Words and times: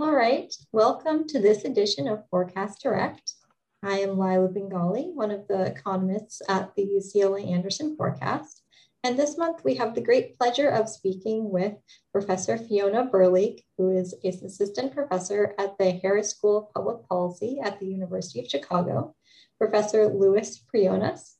All 0.00 0.12
right, 0.12 0.52
welcome 0.72 1.24
to 1.28 1.38
this 1.38 1.64
edition 1.64 2.08
of 2.08 2.28
Forecast 2.28 2.82
Direct. 2.82 3.34
I 3.80 4.00
am 4.00 4.18
Leila 4.18 4.48
Bengali, 4.48 5.12
one 5.14 5.30
of 5.30 5.46
the 5.46 5.66
economists 5.66 6.42
at 6.48 6.74
the 6.74 6.82
UCLA 6.82 7.48
Anderson 7.52 7.96
Forecast. 7.96 8.62
And 9.04 9.16
this 9.16 9.38
month 9.38 9.62
we 9.64 9.76
have 9.76 9.94
the 9.94 10.00
great 10.00 10.36
pleasure 10.36 10.68
of 10.68 10.88
speaking 10.88 11.48
with 11.48 11.74
Professor 12.10 12.58
Fiona 12.58 13.08
Burlig, 13.08 13.60
who 13.78 13.96
is 13.96 14.14
an 14.24 14.44
assistant 14.44 14.92
professor 14.92 15.54
at 15.60 15.78
the 15.78 15.92
Harris 15.92 16.30
School 16.30 16.58
of 16.58 16.74
Public 16.74 17.08
Policy 17.08 17.60
at 17.62 17.78
the 17.78 17.86
University 17.86 18.40
of 18.40 18.48
Chicago, 18.48 19.14
Professor 19.58 20.08
Louis 20.08 20.60
Preonas, 20.74 21.34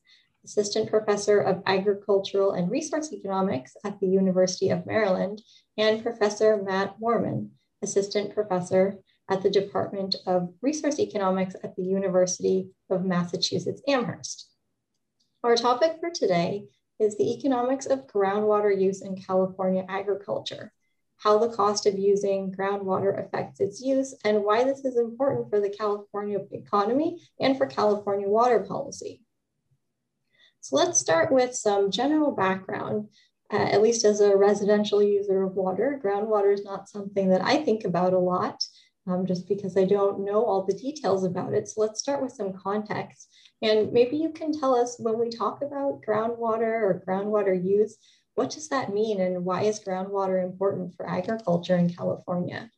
assistant 0.45 0.89
professor 0.89 1.41
of 1.41 1.61
agricultural 1.65 2.53
and 2.53 2.71
resource 2.71 3.11
economics 3.11 3.75
at 3.83 3.99
the 3.99 4.07
University 4.07 4.69
of 4.69 4.85
Maryland, 4.85 5.41
and 5.77 6.01
Professor 6.01 6.63
Matt 6.63 6.97
Woerman, 7.01 7.49
assistant 7.85 8.33
professor 8.33 8.97
at 9.29 9.43
the 9.43 9.49
Department 9.49 10.15
of 10.25 10.51
Resource 10.61 10.99
Economics 10.99 11.55
at 11.63 11.75
the 11.75 11.83
University 11.83 12.71
of 12.89 13.05
Massachusetts 13.05 13.81
Amherst. 13.87 14.49
Our 15.43 15.55
topic 15.55 15.97
for 15.99 16.09
today 16.09 16.65
is 16.99 17.15
the 17.15 17.31
economics 17.37 17.85
of 17.85 18.07
groundwater 18.07 18.73
use 18.75 19.03
in 19.03 19.21
California 19.21 19.85
agriculture, 19.87 20.73
how 21.17 21.37
the 21.37 21.55
cost 21.55 21.85
of 21.85 21.99
using 21.99 22.51
groundwater 22.51 23.23
affects 23.23 23.59
its 23.59 23.79
use, 23.81 24.15
and 24.25 24.43
why 24.43 24.63
this 24.63 24.83
is 24.83 24.97
important 24.97 25.51
for 25.51 25.59
the 25.59 25.69
California 25.69 26.39
economy 26.51 27.21
and 27.39 27.55
for 27.55 27.67
California 27.67 28.27
water 28.27 28.61
policy. 28.61 29.21
So 30.61 30.75
let's 30.77 30.99
start 30.99 31.31
with 31.31 31.53
some 31.53 31.91
general 31.91 32.31
background 32.31 33.09
uh, 33.55 33.69
at 33.69 33.81
least 33.81 34.03
as 34.03 34.19
a 34.19 34.35
residential 34.35 35.01
user 35.01 35.43
of 35.43 35.55
water, 35.55 35.99
groundwater 36.03 36.53
is 36.53 36.65
not 36.65 36.89
something 36.89 37.29
that 37.29 37.41
I 37.41 37.63
think 37.63 37.85
about 37.85 38.13
a 38.13 38.19
lot 38.19 38.61
um, 39.07 39.25
just 39.25 39.47
because 39.47 39.77
I 39.77 39.85
don't 39.85 40.25
know 40.25 40.43
all 40.43 40.63
the 40.63 40.73
details 40.73 41.23
about 41.23 41.53
it. 41.53 41.69
So 41.69 41.81
let's 41.81 42.01
start 42.01 42.21
with 42.21 42.33
some 42.33 42.51
context. 42.53 43.29
And 43.61 43.93
maybe 43.93 44.17
you 44.17 44.31
can 44.31 44.51
tell 44.51 44.75
us 44.75 44.97
when 44.99 45.17
we 45.17 45.29
talk 45.29 45.61
about 45.61 46.01
groundwater 46.05 46.81
or 46.81 47.03
groundwater 47.07 47.55
use, 47.55 47.97
what 48.33 48.49
does 48.49 48.67
that 48.69 48.93
mean 48.93 49.21
and 49.21 49.45
why 49.45 49.61
is 49.61 49.79
groundwater 49.79 50.43
important 50.43 50.93
for 50.95 51.09
agriculture 51.09 51.77
in 51.77 51.89
California? 51.89 52.69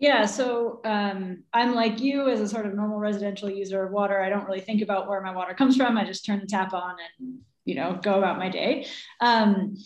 Yeah, 0.00 0.26
so 0.26 0.80
um, 0.84 1.44
I'm 1.52 1.76
like 1.76 2.00
you 2.00 2.28
as 2.28 2.40
a 2.40 2.48
sort 2.48 2.66
of 2.66 2.74
normal 2.74 2.98
residential 2.98 3.48
user 3.48 3.84
of 3.84 3.92
water. 3.92 4.20
I 4.20 4.28
don't 4.28 4.46
really 4.46 4.60
think 4.60 4.82
about 4.82 5.06
where 5.08 5.20
my 5.20 5.30
water 5.30 5.54
comes 5.54 5.76
from. 5.76 5.96
I 5.96 6.04
just 6.04 6.26
turn 6.26 6.40
the 6.40 6.46
tap 6.46 6.72
on 6.72 6.96
and 7.20 7.38
you 7.64 7.74
know 7.74 7.98
go 8.02 8.18
about 8.18 8.38
my 8.38 8.48
day 8.48 8.86
um, 9.20 9.76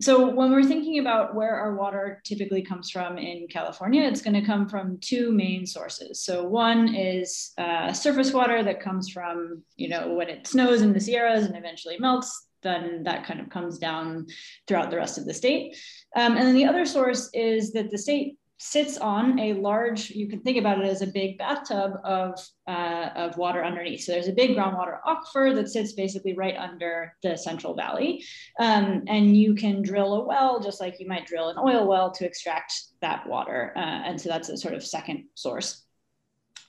so 0.00 0.28
when 0.28 0.52
we're 0.52 0.62
thinking 0.62 1.00
about 1.00 1.34
where 1.34 1.56
our 1.56 1.74
water 1.74 2.20
typically 2.24 2.62
comes 2.62 2.88
from 2.88 3.18
in 3.18 3.48
California, 3.48 4.04
it's 4.04 4.22
going 4.22 4.40
to 4.40 4.46
come 4.46 4.68
from 4.68 4.98
two 5.00 5.32
main 5.32 5.66
sources. 5.66 6.22
So 6.22 6.44
one 6.44 6.94
is 6.94 7.52
uh, 7.58 7.92
surface 7.92 8.32
water 8.32 8.62
that 8.62 8.80
comes 8.80 9.10
from, 9.10 9.62
you 9.74 9.88
know, 9.88 10.14
when 10.14 10.28
it 10.28 10.46
snows 10.46 10.82
in 10.82 10.92
the 10.92 11.00
Sierras 11.00 11.46
and 11.46 11.56
eventually 11.56 11.98
melts, 11.98 12.46
then 12.62 13.02
that 13.04 13.24
kind 13.24 13.40
of 13.40 13.50
comes 13.50 13.78
down 13.78 14.26
throughout 14.68 14.90
the 14.90 14.96
rest 14.96 15.18
of 15.18 15.24
the 15.24 15.34
state. 15.34 15.76
Um, 16.14 16.36
and 16.36 16.46
then 16.46 16.54
the 16.54 16.66
other 16.66 16.86
source 16.86 17.28
is 17.34 17.72
that 17.72 17.90
the 17.90 17.98
state 17.98 18.36
sits 18.58 18.98
on 18.98 19.38
a 19.38 19.54
large, 19.54 20.10
you 20.10 20.28
can 20.28 20.40
think 20.40 20.58
about 20.58 20.80
it 20.80 20.86
as 20.86 21.00
a 21.00 21.06
big 21.06 21.38
bathtub 21.38 21.92
of, 22.02 22.38
uh, 22.66 23.10
of 23.14 23.36
water 23.36 23.64
underneath. 23.64 24.02
So 24.02 24.12
there's 24.12 24.28
a 24.28 24.32
big 24.32 24.56
groundwater 24.56 24.98
aquifer 25.06 25.54
that 25.54 25.68
sits 25.68 25.92
basically 25.92 26.34
right 26.34 26.56
under 26.56 27.14
the 27.22 27.36
Central 27.36 27.74
Valley. 27.74 28.24
Um, 28.58 29.04
and 29.06 29.36
you 29.36 29.54
can 29.54 29.82
drill 29.82 30.14
a 30.14 30.24
well 30.26 30.60
just 30.60 30.80
like 30.80 30.98
you 30.98 31.06
might 31.06 31.26
drill 31.26 31.50
an 31.50 31.56
oil 31.58 31.86
well 31.86 32.10
to 32.12 32.26
extract 32.26 32.72
that 33.00 33.28
water. 33.28 33.72
Uh, 33.76 33.80
and 33.80 34.20
so 34.20 34.28
that's 34.28 34.48
a 34.48 34.56
sort 34.56 34.74
of 34.74 34.84
second 34.84 35.26
source. 35.34 35.84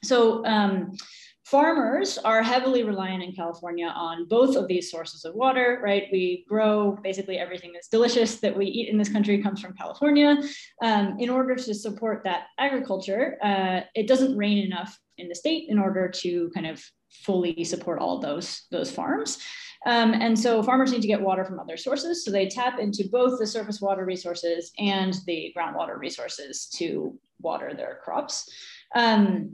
So 0.03 0.45
um, 0.45 0.95
farmers 1.49 2.19
are 2.19 2.43
heavily 2.43 2.83
reliant 2.83 3.23
in 3.23 3.33
California 3.33 3.87
on 3.87 4.27
both 4.27 4.55
of 4.55 4.67
these 4.67 4.91
sources 4.91 5.25
of 5.25 5.33
water, 5.33 5.79
right? 5.83 6.03
We 6.11 6.45
grow 6.47 6.97
basically 7.03 7.39
everything 7.39 7.71
that's 7.73 7.87
delicious 7.87 8.39
that 8.41 8.55
we 8.55 8.67
eat 8.67 8.89
in 8.89 8.99
this 8.99 9.09
country 9.09 9.41
comes 9.41 9.59
from 9.59 9.73
California. 9.73 10.37
Um, 10.83 11.17
in 11.19 11.29
order 11.29 11.55
to 11.55 11.73
support 11.73 12.23
that 12.23 12.43
agriculture, 12.59 13.37
uh, 13.43 13.81
it 13.95 14.07
doesn't 14.07 14.37
rain 14.37 14.59
enough 14.59 14.95
in 15.17 15.27
the 15.27 15.33
state 15.33 15.69
in 15.69 15.79
order 15.79 16.07
to 16.07 16.51
kind 16.53 16.67
of 16.67 16.83
fully 17.25 17.63
support 17.63 17.99
all 17.99 18.19
those, 18.19 18.67
those 18.69 18.91
farms. 18.91 19.39
Um, 19.87 20.13
and 20.13 20.37
so 20.37 20.61
farmers 20.61 20.91
need 20.91 21.01
to 21.01 21.07
get 21.07 21.21
water 21.21 21.45
from 21.45 21.59
other 21.59 21.77
sources. 21.77 22.23
So 22.23 22.29
they 22.29 22.47
tap 22.47 22.77
into 22.77 23.09
both 23.11 23.39
the 23.39 23.47
surface 23.47 23.81
water 23.81 24.05
resources 24.05 24.71
and 24.77 25.15
the 25.25 25.51
groundwater 25.57 25.97
resources 25.97 26.67
to 26.75 27.17
water 27.39 27.73
their 27.73 27.99
crops. 28.03 28.47
Um, 28.93 29.53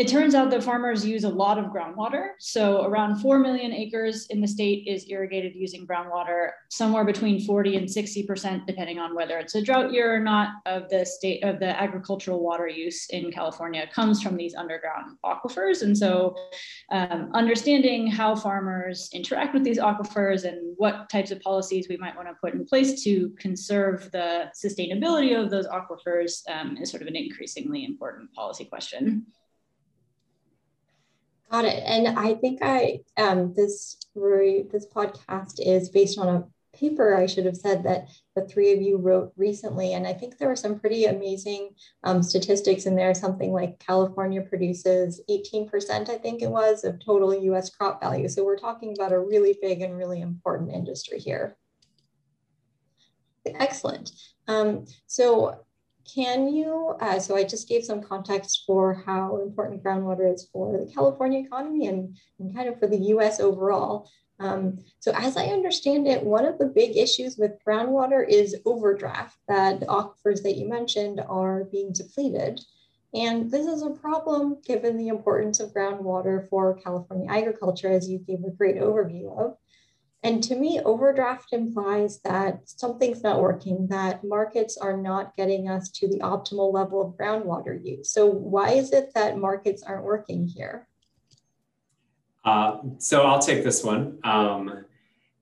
it 0.00 0.08
turns 0.08 0.34
out 0.34 0.48
that 0.48 0.64
farmers 0.64 1.04
use 1.04 1.24
a 1.24 1.28
lot 1.28 1.58
of 1.58 1.66
groundwater. 1.66 2.28
So 2.38 2.86
around 2.86 3.20
4 3.20 3.38
million 3.38 3.70
acres 3.70 4.28
in 4.30 4.40
the 4.40 4.48
state 4.48 4.84
is 4.86 5.04
irrigated 5.10 5.54
using 5.54 5.86
groundwater, 5.86 6.52
somewhere 6.70 7.04
between 7.04 7.44
40 7.44 7.76
and 7.76 7.86
60%, 7.86 8.66
depending 8.66 8.98
on 8.98 9.14
whether 9.14 9.36
it's 9.36 9.56
a 9.56 9.62
drought 9.62 9.92
year 9.92 10.14
or 10.14 10.18
not, 10.18 10.54
of 10.64 10.88
the 10.88 11.04
state 11.04 11.44
of 11.44 11.60
the 11.60 11.78
agricultural 11.78 12.42
water 12.42 12.66
use 12.66 13.10
in 13.10 13.30
California 13.30 13.86
comes 13.94 14.22
from 14.22 14.38
these 14.38 14.54
underground 14.54 15.18
aquifers. 15.22 15.82
And 15.82 15.96
so 15.96 16.34
um, 16.90 17.28
understanding 17.34 18.06
how 18.06 18.34
farmers 18.34 19.10
interact 19.12 19.52
with 19.52 19.64
these 19.64 19.78
aquifers 19.78 20.44
and 20.44 20.74
what 20.78 21.10
types 21.10 21.30
of 21.30 21.42
policies 21.42 21.88
we 21.90 21.98
might 21.98 22.16
want 22.16 22.26
to 22.26 22.34
put 22.40 22.54
in 22.54 22.64
place 22.64 23.04
to 23.04 23.28
conserve 23.38 24.10
the 24.12 24.46
sustainability 24.56 25.38
of 25.38 25.50
those 25.50 25.66
aquifers 25.66 26.40
um, 26.48 26.78
is 26.78 26.90
sort 26.90 27.02
of 27.02 27.08
an 27.08 27.16
increasingly 27.16 27.84
important 27.84 28.32
policy 28.32 28.64
question. 28.64 29.26
Got 31.50 31.64
it. 31.64 31.82
And 31.84 32.18
I 32.18 32.34
think 32.34 32.60
I 32.62 33.00
um, 33.16 33.54
this 33.54 33.96
this 34.14 34.86
podcast 34.94 35.54
is 35.58 35.88
based 35.88 36.18
on 36.18 36.28
a 36.28 36.44
paper 36.72 37.16
I 37.16 37.26
should 37.26 37.46
have 37.46 37.56
said 37.56 37.82
that 37.82 38.08
the 38.36 38.46
three 38.46 38.72
of 38.72 38.80
you 38.80 38.96
wrote 38.96 39.32
recently, 39.36 39.94
and 39.94 40.06
I 40.06 40.12
think 40.12 40.38
there 40.38 40.48
were 40.48 40.54
some 40.54 40.78
pretty 40.78 41.06
amazing 41.06 41.70
um, 42.04 42.22
statistics 42.22 42.86
in 42.86 42.94
there. 42.94 43.14
Something 43.14 43.52
like 43.52 43.80
California 43.80 44.42
produces 44.42 45.20
18%, 45.28 46.08
I 46.08 46.18
think 46.18 46.42
it 46.42 46.50
was, 46.50 46.84
of 46.84 47.04
total 47.04 47.34
U.S. 47.34 47.70
crop 47.70 48.00
value. 48.00 48.28
So 48.28 48.44
we're 48.44 48.56
talking 48.56 48.94
about 48.96 49.12
a 49.12 49.18
really 49.18 49.58
big 49.60 49.82
and 49.82 49.96
really 49.96 50.20
important 50.20 50.72
industry 50.72 51.18
here. 51.18 51.56
Excellent. 53.44 54.12
Um, 54.46 54.84
so 55.06 55.64
can 56.14 56.48
you, 56.48 56.96
uh, 57.00 57.18
so 57.18 57.36
I 57.36 57.44
just 57.44 57.68
gave 57.68 57.84
some 57.84 58.02
context 58.02 58.64
for 58.66 58.94
how 59.06 59.38
important 59.42 59.82
groundwater 59.82 60.32
is 60.32 60.48
for 60.52 60.78
the 60.78 60.92
California 60.92 61.40
economy 61.40 61.86
and, 61.86 62.16
and 62.38 62.54
kind 62.54 62.68
of 62.68 62.78
for 62.78 62.86
the 62.86 62.98
US 63.14 63.40
overall. 63.40 64.10
Um, 64.38 64.78
so 65.00 65.12
as 65.14 65.36
I 65.36 65.46
understand 65.46 66.08
it, 66.08 66.24
one 66.24 66.46
of 66.46 66.58
the 66.58 66.66
big 66.66 66.96
issues 66.96 67.36
with 67.36 67.62
groundwater 67.66 68.26
is 68.26 68.56
overdraft, 68.64 69.36
that 69.48 69.80
the 69.80 69.86
aquifers 69.86 70.42
that 70.42 70.56
you 70.56 70.68
mentioned 70.68 71.20
are 71.28 71.64
being 71.64 71.92
depleted. 71.92 72.60
And 73.12 73.50
this 73.50 73.66
is 73.66 73.82
a 73.82 73.90
problem 73.90 74.58
given 74.64 74.96
the 74.96 75.08
importance 75.08 75.60
of 75.60 75.74
groundwater 75.74 76.48
for 76.48 76.80
California 76.80 77.30
agriculture, 77.30 77.90
as 77.90 78.08
you 78.08 78.18
gave 78.18 78.44
a 78.44 78.50
great 78.50 78.76
overview 78.76 79.36
of. 79.36 79.56
And 80.22 80.42
to 80.44 80.54
me, 80.54 80.80
overdraft 80.84 81.52
implies 81.52 82.20
that 82.24 82.68
something's 82.68 83.22
not 83.22 83.40
working, 83.40 83.86
that 83.88 84.22
markets 84.22 84.76
are 84.76 84.96
not 84.96 85.34
getting 85.34 85.68
us 85.70 85.88
to 85.92 86.08
the 86.08 86.18
optimal 86.18 86.72
level 86.72 87.00
of 87.00 87.16
groundwater 87.16 87.82
use. 87.82 88.10
So, 88.10 88.26
why 88.26 88.72
is 88.72 88.92
it 88.92 89.14
that 89.14 89.38
markets 89.38 89.82
aren't 89.82 90.04
working 90.04 90.46
here? 90.46 90.86
Uh, 92.44 92.78
so, 92.98 93.22
I'll 93.22 93.38
take 93.38 93.64
this 93.64 93.82
one. 93.82 94.18
Um, 94.22 94.84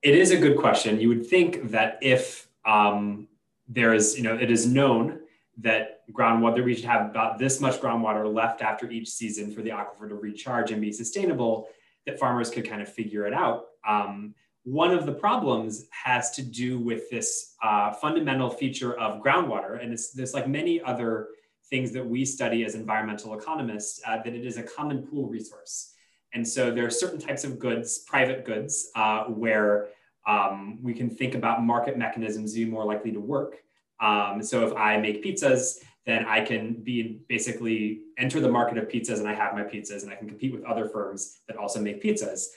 it 0.03 0.15
is 0.15 0.31
a 0.31 0.37
good 0.37 0.57
question. 0.57 1.01
You 1.01 1.09
would 1.09 1.27
think 1.27 1.71
that 1.73 1.99
if 2.01 2.49
um, 2.65 3.27
there 3.67 3.95
is, 3.95 4.17
you 4.17 4.23
know, 4.23 4.37
it 4.37 4.51
is 4.51 4.65
known 4.65 5.19
that 5.59 6.07
groundwater, 6.13 6.65
we 6.65 6.77
should 6.77 6.85
have 6.85 7.11
about 7.11 7.39
this 7.41 7.61
much 7.61 7.81
groundwater 7.81 8.33
left 8.33 8.63
after 8.63 8.89
each 8.89 9.09
season 9.09 9.51
for 9.51 9.63
the 9.63 9.71
aquifer 9.71 10.09
to 10.09 10.15
recharge 10.15 10.71
and 10.71 10.81
be 10.81 10.93
sustainable, 10.93 11.69
that 12.07 12.19
farmers 12.19 12.49
could 12.49 12.69
kind 12.69 12.81
of 12.81 12.89
figure 12.89 13.27
it 13.27 13.35
out. 13.35 13.67
Um, 13.87 14.37
one 14.69 14.91
of 14.91 15.07
the 15.07 15.13
problems 15.13 15.87
has 15.91 16.31
to 16.33 16.43
do 16.43 16.79
with 16.79 17.09
this 17.09 17.55
uh, 17.63 17.91
fundamental 17.91 18.51
feature 18.51 18.99
of 19.01 19.23
groundwater. 19.23 19.83
And 19.83 19.95
it's 19.95 20.13
this 20.13 20.35
like 20.35 20.47
many 20.47 20.83
other 20.83 21.29
things 21.71 21.91
that 21.93 22.05
we 22.05 22.27
study 22.27 22.65
as 22.65 22.75
environmental 22.75 23.39
economists, 23.39 24.03
uh, 24.07 24.19
that 24.23 24.35
it 24.35 24.45
is 24.45 24.59
a 24.59 24.63
common 24.63 25.07
pool 25.07 25.27
resource. 25.27 25.95
And 26.35 26.47
so 26.47 26.71
there 26.71 26.85
are 26.85 26.91
certain 26.91 27.19
types 27.19 27.45
of 27.45 27.59
goods, 27.59 28.01
private 28.01 28.45
goods, 28.45 28.91
uh, 28.95 29.25
where 29.25 29.89
um, 30.27 30.79
we 30.83 30.93
can 30.93 31.09
think 31.09 31.35
about 31.35 31.65
market 31.65 31.97
mechanisms 31.97 32.53
being 32.53 32.69
more 32.69 32.85
likely 32.85 33.13
to 33.13 33.21
work. 33.21 33.63
Um, 34.01 34.43
so 34.43 34.67
if 34.67 34.77
I 34.77 34.99
make 34.99 35.25
pizzas, 35.25 35.79
then 36.05 36.27
I 36.27 36.43
can 36.43 36.75
be 36.75 37.21
basically 37.27 38.03
enter 38.19 38.39
the 38.41 38.51
market 38.51 38.77
of 38.77 38.89
pizzas 38.89 39.19
and 39.19 39.29
I 39.29 39.35
have 39.35 39.55
my 39.55 39.63
pizzas 39.63 40.03
and 40.03 40.13
I 40.13 40.15
can 40.17 40.29
compete 40.29 40.53
with 40.53 40.65
other 40.65 40.87
firms 40.87 41.39
that 41.49 41.57
also 41.57 41.81
make 41.81 42.03
pizzas. 42.03 42.49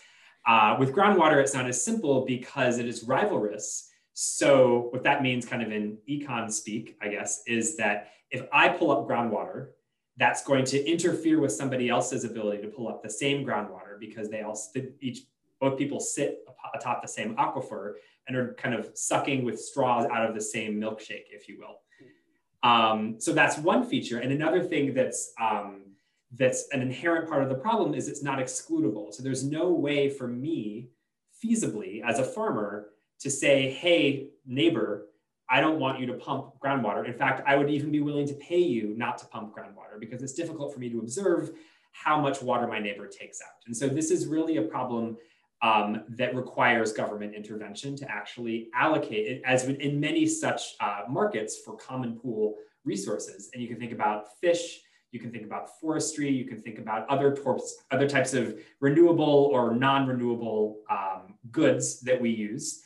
Uh, 0.48 0.76
with 0.80 0.94
groundwater, 0.94 1.42
it's 1.42 1.54
not 1.54 1.68
as 1.68 1.84
simple 1.84 2.26
because 2.26 2.80
it 2.80 2.88
is 2.88 3.04
rivalrous. 3.06 3.88
So 4.14 4.88
what 4.92 5.04
that 5.04 5.22
means 5.22 5.46
kind 5.46 5.62
of 5.62 5.72
in 5.72 5.98
econ 6.10 6.52
speak, 6.52 6.98
I 7.02 7.08
guess, 7.08 7.44
is 7.48 7.78
that 7.78 8.10
if 8.32 8.48
I 8.52 8.70
pull 8.70 8.92
up 8.92 9.08
groundwater, 9.08 9.70
that's 10.18 10.44
going 10.44 10.66
to 10.66 10.86
interfere 10.86 11.40
with 11.40 11.52
somebody 11.52 11.90
else's 11.90 12.24
ability 12.24 12.62
to 12.64 12.68
pull 12.68 12.88
up 12.88 13.02
the 13.02 13.10
same 13.10 13.46
groundwater 13.46 14.00
because 14.00 14.30
they 14.30 14.42
all 14.42 14.60
each 15.00 15.22
both 15.60 15.78
people 15.78 16.00
sit 16.00 16.40
atop 16.74 17.02
the 17.02 17.08
same 17.08 17.36
aquifer 17.36 17.94
and 18.28 18.36
are 18.36 18.54
kind 18.56 18.74
of 18.74 18.90
sucking 18.96 19.46
with 19.46 19.60
straws 19.60 20.06
out 20.12 20.28
of 20.28 20.34
the 20.34 20.42
same 20.42 20.80
milkshake, 20.80 21.26
if 21.32 21.48
you 21.48 21.60
will. 21.60 21.80
Um, 22.64 23.20
so 23.20 23.34
that's 23.34 23.58
one 23.58 23.86
feature. 23.86 24.20
And 24.20 24.32
another 24.32 24.64
thing 24.64 24.94
that's 24.94 25.34
um, 25.40 25.91
that's 26.38 26.68
an 26.72 26.82
inherent 26.82 27.30
part 27.30 27.44
of 27.44 27.50
the 27.50 27.56
problem 27.56 27.94
is 27.94 28.08
it's 28.08 28.24
not 28.24 28.40
excludable. 28.40 29.14
So 29.14 29.22
there's 29.22 29.44
no 29.44 29.72
way 29.72 30.10
for 30.10 30.28
me 30.28 30.90
feasibly 31.44 32.02
as 32.04 32.20
a 32.20 32.24
farmer 32.24 32.90
to 33.20 33.30
say, 33.30 33.72
hey, 33.72 34.30
neighbor, 34.46 35.08
I 35.50 35.60
don't 35.60 35.80
want 35.80 36.00
you 36.00 36.06
to 36.08 36.14
pump 36.14 36.54
groundwater. 36.64 37.06
In 37.06 37.14
fact, 37.14 37.44
I 37.46 37.56
would 37.56 37.70
even 37.70 37.92
be 37.92 38.00
willing 38.00 38.28
to 38.28 38.34
pay 38.36 38.60
you 38.60 38.94
not 38.98 39.18
to 39.18 39.26
pump 39.26 39.54
groundwater 39.54 40.00
because 40.00 40.24
it's 40.24 40.34
difficult 40.34 40.74
for 40.74 40.80
me 40.80 40.90
to 40.90 41.00
observe 41.00 41.52
how 41.92 42.22
much 42.22 42.42
water 42.42 42.68
my 42.68 42.80
neighbor 42.80 43.08
takes 43.08 43.42
out. 43.42 43.56
And 43.68 43.76
so 43.76 43.90
this 43.90 44.12
is 44.12 44.28
really 44.28 44.58
a 44.58 44.62
problem 44.62 45.18
um, 45.62 46.04
that 46.10 46.34
requires 46.36 46.94
government 46.94 47.36
intervention 47.36 47.96
to 47.98 48.10
actually 48.10 48.70
allocate 48.74 49.28
it, 49.28 49.42
as 49.46 49.66
in 49.66 50.00
many 50.00 50.26
such 50.26 50.76
uh, 50.80 51.02
markets 51.10 51.60
for 51.64 51.76
common 51.76 52.18
pool 52.18 52.56
resources. 52.86 53.50
And 53.54 53.62
you 53.62 53.68
can 53.68 53.78
think 53.78 53.92
about 53.92 54.40
fish, 54.40 54.82
you 55.12 55.20
can 55.20 55.32
think 55.32 55.46
about 55.46 55.80
forestry, 55.80 56.30
you 56.30 56.46
can 56.46 56.62
think 56.62 56.80
about 56.80 57.08
other, 57.10 57.38
other 57.92 58.08
types 58.08 58.34
of 58.34 58.58
renewable 58.80 59.50
or 59.54 59.76
non-renewable 59.76 60.80
um, 60.90 61.36
goods 61.52 62.00
that 62.02 62.20
we 62.20 62.30
use. 62.30 62.84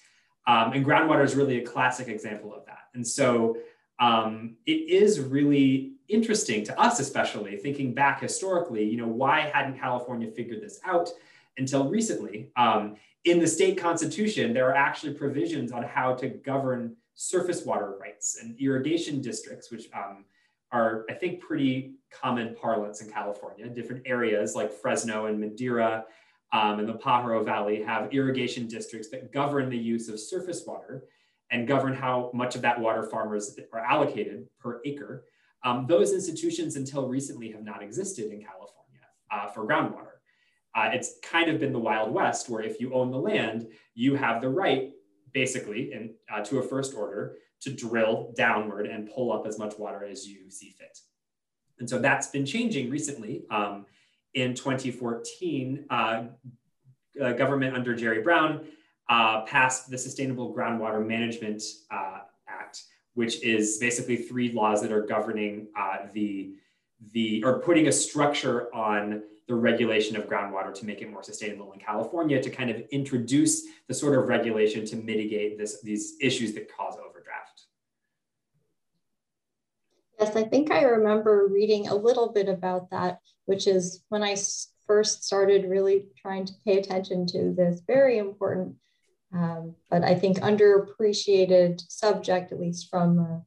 Um, 0.47 0.73
and 0.73 0.85
groundwater 0.85 1.23
is 1.23 1.35
really 1.35 1.59
a 1.59 1.65
classic 1.65 2.07
example 2.07 2.53
of 2.53 2.65
that. 2.65 2.89
And 2.93 3.05
so 3.05 3.57
um, 3.99 4.55
it 4.65 4.89
is 4.89 5.19
really 5.19 5.93
interesting 6.07 6.63
to 6.65 6.79
us, 6.79 6.99
especially 6.99 7.57
thinking 7.57 7.93
back 7.93 8.21
historically, 8.21 8.83
you 8.83 8.97
know, 8.97 9.07
why 9.07 9.41
hadn't 9.41 9.79
California 9.79 10.29
figured 10.29 10.61
this 10.61 10.79
out 10.85 11.09
until 11.57 11.89
recently? 11.89 12.51
Um, 12.55 12.95
in 13.23 13.39
the 13.39 13.47
state 13.47 13.77
constitution, 13.77 14.53
there 14.53 14.69
are 14.69 14.75
actually 14.75 15.13
provisions 15.13 15.71
on 15.71 15.83
how 15.83 16.13
to 16.15 16.27
govern 16.29 16.95
surface 17.15 17.65
water 17.65 17.95
rights 17.99 18.37
and 18.41 18.59
irrigation 18.59 19.21
districts, 19.21 19.71
which 19.71 19.85
um, 19.93 20.25
are, 20.75 21.05
I 21.09 21.13
think, 21.13 21.39
pretty 21.39 21.93
common 22.11 22.55
parlance 22.61 23.01
in 23.01 23.09
California. 23.09 23.67
Different 23.69 24.03
areas 24.05 24.55
like 24.55 24.73
Fresno 24.73 25.27
and 25.27 25.39
Madera 25.39 26.03
um, 26.51 26.79
and 26.79 26.87
the 26.87 26.93
Pajaro 26.93 27.43
Valley 27.45 27.81
have 27.81 28.13
irrigation 28.13 28.67
districts 28.67 29.09
that 29.09 29.31
govern 29.31 29.69
the 29.69 29.77
use 29.77 30.09
of 30.09 30.19
surface 30.19 30.63
water 30.67 31.05
and 31.49 31.65
govern 31.67 31.93
how 31.93 32.29
much 32.33 32.55
of 32.55 32.61
that 32.61 32.77
water 32.79 33.03
farmers 33.03 33.57
are 33.71 33.79
allocated 33.79 34.47
per 34.59 34.81
acre. 34.85 35.25
Um, 35.63 35.85
those 35.87 36.11
institutions 36.11 36.75
until 36.75 37.07
recently 37.07 37.51
have 37.51 37.63
not 37.63 37.81
existed 37.81 38.25
in 38.25 38.43
California 38.43 39.05
uh, 39.31 39.47
for 39.47 39.65
groundwater. 39.65 40.15
Uh, 40.75 40.89
it's 40.91 41.15
kind 41.23 41.49
of 41.49 41.59
been 41.59 41.71
the 41.71 41.79
Wild 41.79 42.11
West 42.11 42.49
where 42.49 42.61
if 42.61 42.81
you 42.81 42.93
own 42.93 43.11
the 43.11 43.17
land, 43.17 43.67
you 43.93 44.15
have 44.15 44.41
the 44.41 44.49
right 44.49 44.91
basically 45.31 45.93
in, 45.93 46.13
uh, 46.33 46.43
to 46.43 46.59
a 46.59 46.63
first 46.63 46.93
order 46.93 47.37
to 47.65 47.71
drill 47.71 48.31
downward 48.37 48.85
and 48.85 49.09
pull 49.11 49.31
up 49.31 49.47
as 49.47 49.57
much 49.57 49.77
water 49.79 50.05
as 50.05 50.27
you 50.27 50.49
see 50.51 50.69
fit. 50.69 50.99
And 51.79 51.89
so 51.89 51.97
that's 51.99 52.27
been 52.27 52.45
changing 52.45 52.91
recently. 52.91 53.43
Um, 53.49 53.87
in 54.35 54.53
2014, 54.53 55.85
uh, 55.89 56.23
government 57.15 57.75
under 57.75 57.95
Jerry 57.95 58.21
Brown 58.21 58.61
uh, 59.09 59.41
passed 59.41 59.89
the 59.89 59.97
Sustainable 59.97 60.53
Groundwater 60.53 61.05
Management 61.05 61.63
uh, 61.89 62.19
Act, 62.47 62.83
which 63.15 63.43
is 63.43 63.77
basically 63.79 64.17
three 64.17 64.51
laws 64.51 64.81
that 64.83 64.91
are 64.91 65.01
governing 65.01 65.67
uh, 65.75 65.97
the, 66.13 66.53
the, 67.13 67.43
or 67.43 67.59
putting 67.59 67.87
a 67.87 67.91
structure 67.91 68.73
on 68.75 69.23
the 69.47 69.55
regulation 69.55 70.15
of 70.15 70.27
groundwater 70.27 70.73
to 70.73 70.85
make 70.85 71.01
it 71.01 71.11
more 71.11 71.21
sustainable 71.21 71.71
in 71.73 71.79
California 71.79 72.41
to 72.41 72.49
kind 72.49 72.69
of 72.69 72.81
introduce 72.91 73.63
the 73.87 73.93
sort 73.93 74.17
of 74.17 74.27
regulation 74.27 74.85
to 74.85 74.95
mitigate 74.95 75.57
this, 75.57 75.81
these 75.81 76.15
issues 76.19 76.53
that 76.53 76.71
cause 76.75 76.95
overdraft. 76.95 77.65
Yes, 80.19 80.35
I 80.35 80.43
think 80.43 80.71
I 80.71 80.83
remember 80.83 81.47
reading 81.51 81.87
a 81.87 81.95
little 81.95 82.31
bit 82.31 82.47
about 82.47 82.89
that, 82.91 83.19
which 83.45 83.67
is 83.67 84.03
when 84.09 84.23
I 84.23 84.35
first 84.87 85.23
started 85.23 85.69
really 85.69 86.05
trying 86.17 86.45
to 86.45 86.53
pay 86.65 86.77
attention 86.77 87.25
to 87.27 87.53
this 87.53 87.81
very 87.85 88.17
important, 88.17 88.75
um, 89.33 89.75
but 89.89 90.03
I 90.03 90.15
think 90.15 90.37
underappreciated 90.37 91.81
subject, 91.89 92.51
at 92.51 92.59
least 92.59 92.89
from 92.89 93.19
uh, 93.19 93.39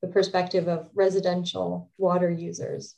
the 0.00 0.08
perspective 0.08 0.68
of 0.68 0.90
residential 0.94 1.90
water 1.98 2.30
users. 2.30 2.94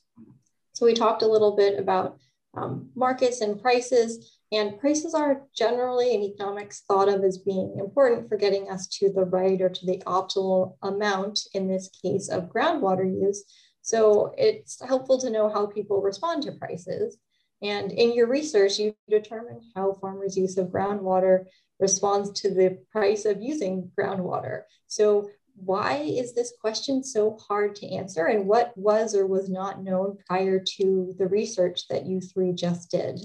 So 0.72 0.84
we 0.84 0.94
talked 0.94 1.22
a 1.22 1.28
little 1.28 1.56
bit 1.56 1.78
about 1.78 2.18
um, 2.54 2.90
markets 2.94 3.40
and 3.40 3.60
prices. 3.60 4.38
And 4.54 4.78
prices 4.78 5.14
are 5.14 5.42
generally 5.52 6.14
in 6.14 6.22
economics 6.22 6.84
thought 6.86 7.08
of 7.08 7.24
as 7.24 7.38
being 7.38 7.74
important 7.80 8.28
for 8.28 8.36
getting 8.36 8.70
us 8.70 8.86
to 8.98 9.12
the 9.12 9.24
right 9.24 9.60
or 9.60 9.68
to 9.68 9.86
the 9.86 10.00
optimal 10.06 10.76
amount, 10.80 11.40
in 11.54 11.66
this 11.66 11.90
case 12.00 12.28
of 12.28 12.50
groundwater 12.50 13.04
use. 13.04 13.44
So 13.82 14.32
it's 14.38 14.80
helpful 14.80 15.18
to 15.18 15.30
know 15.30 15.48
how 15.48 15.66
people 15.66 16.00
respond 16.00 16.44
to 16.44 16.52
prices. 16.52 17.16
And 17.62 17.90
in 17.90 18.14
your 18.14 18.28
research, 18.28 18.78
you 18.78 18.94
determine 19.10 19.60
how 19.74 19.94
farmers' 19.94 20.36
use 20.36 20.56
of 20.56 20.68
groundwater 20.68 21.46
responds 21.80 22.40
to 22.42 22.54
the 22.54 22.78
price 22.92 23.24
of 23.24 23.42
using 23.42 23.90
groundwater. 23.98 24.62
So 24.86 25.30
why 25.56 25.96
is 25.96 26.32
this 26.32 26.52
question 26.60 27.02
so 27.02 27.38
hard 27.48 27.74
to 27.76 27.88
answer 27.88 28.26
and 28.26 28.46
what 28.46 28.72
was 28.76 29.16
or 29.16 29.26
was 29.26 29.48
not 29.48 29.82
known 29.82 30.18
prior 30.28 30.62
to 30.76 31.12
the 31.18 31.26
research 31.26 31.88
that 31.88 32.06
you 32.06 32.20
three 32.20 32.52
just 32.52 32.92
did? 32.92 33.20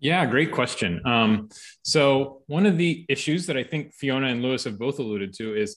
Yeah, 0.00 0.24
great 0.26 0.52
question. 0.52 1.00
Um, 1.04 1.48
so 1.82 2.42
one 2.46 2.66
of 2.66 2.78
the 2.78 3.04
issues 3.08 3.46
that 3.46 3.56
I 3.56 3.64
think 3.64 3.94
Fiona 3.94 4.28
and 4.28 4.42
Louis 4.42 4.62
have 4.64 4.78
both 4.78 4.98
alluded 4.98 5.32
to 5.34 5.54
is 5.56 5.76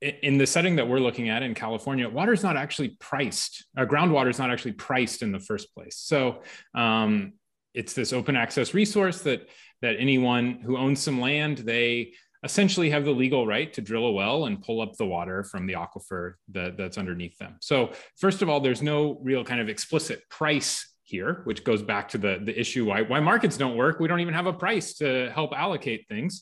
in 0.00 0.38
the 0.38 0.46
setting 0.46 0.76
that 0.76 0.88
we're 0.88 0.98
looking 0.98 1.28
at 1.28 1.42
in 1.42 1.54
California, 1.54 2.08
water 2.08 2.32
is 2.32 2.42
not 2.42 2.56
actually 2.56 2.96
priced. 3.00 3.66
Uh, 3.76 3.84
groundwater 3.84 4.30
is 4.30 4.38
not 4.38 4.50
actually 4.50 4.72
priced 4.72 5.22
in 5.22 5.32
the 5.32 5.38
first 5.38 5.74
place. 5.74 5.96
So 5.96 6.42
um, 6.74 7.34
it's 7.74 7.92
this 7.92 8.12
open 8.12 8.36
access 8.36 8.74
resource 8.74 9.20
that 9.22 9.48
that 9.82 9.96
anyone 9.98 10.60
who 10.64 10.78
owns 10.78 11.00
some 11.00 11.20
land 11.20 11.58
they 11.58 12.12
essentially 12.44 12.90
have 12.90 13.04
the 13.04 13.10
legal 13.10 13.46
right 13.46 13.72
to 13.72 13.80
drill 13.80 14.06
a 14.06 14.12
well 14.12 14.44
and 14.44 14.62
pull 14.62 14.80
up 14.80 14.94
the 14.96 15.06
water 15.06 15.42
from 15.42 15.66
the 15.66 15.72
aquifer 15.72 16.34
that, 16.52 16.76
that's 16.76 16.98
underneath 16.98 17.36
them. 17.38 17.56
So, 17.60 17.92
first 18.18 18.42
of 18.42 18.48
all, 18.50 18.60
there's 18.60 18.82
no 18.82 19.18
real 19.22 19.44
kind 19.44 19.60
of 19.60 19.68
explicit 19.68 20.22
price 20.28 20.93
here, 21.14 21.42
which 21.44 21.62
goes 21.70 21.82
back 21.82 22.08
to 22.08 22.18
the, 22.18 22.40
the 22.48 22.54
issue 22.62 22.84
why, 22.90 23.02
why 23.02 23.20
markets 23.20 23.56
don't 23.56 23.76
work. 23.76 24.00
We 24.00 24.08
don't 24.08 24.20
even 24.26 24.34
have 24.34 24.46
a 24.46 24.52
price 24.52 24.88
to 24.94 25.30
help 25.38 25.50
allocate 25.64 26.02
things. 26.08 26.32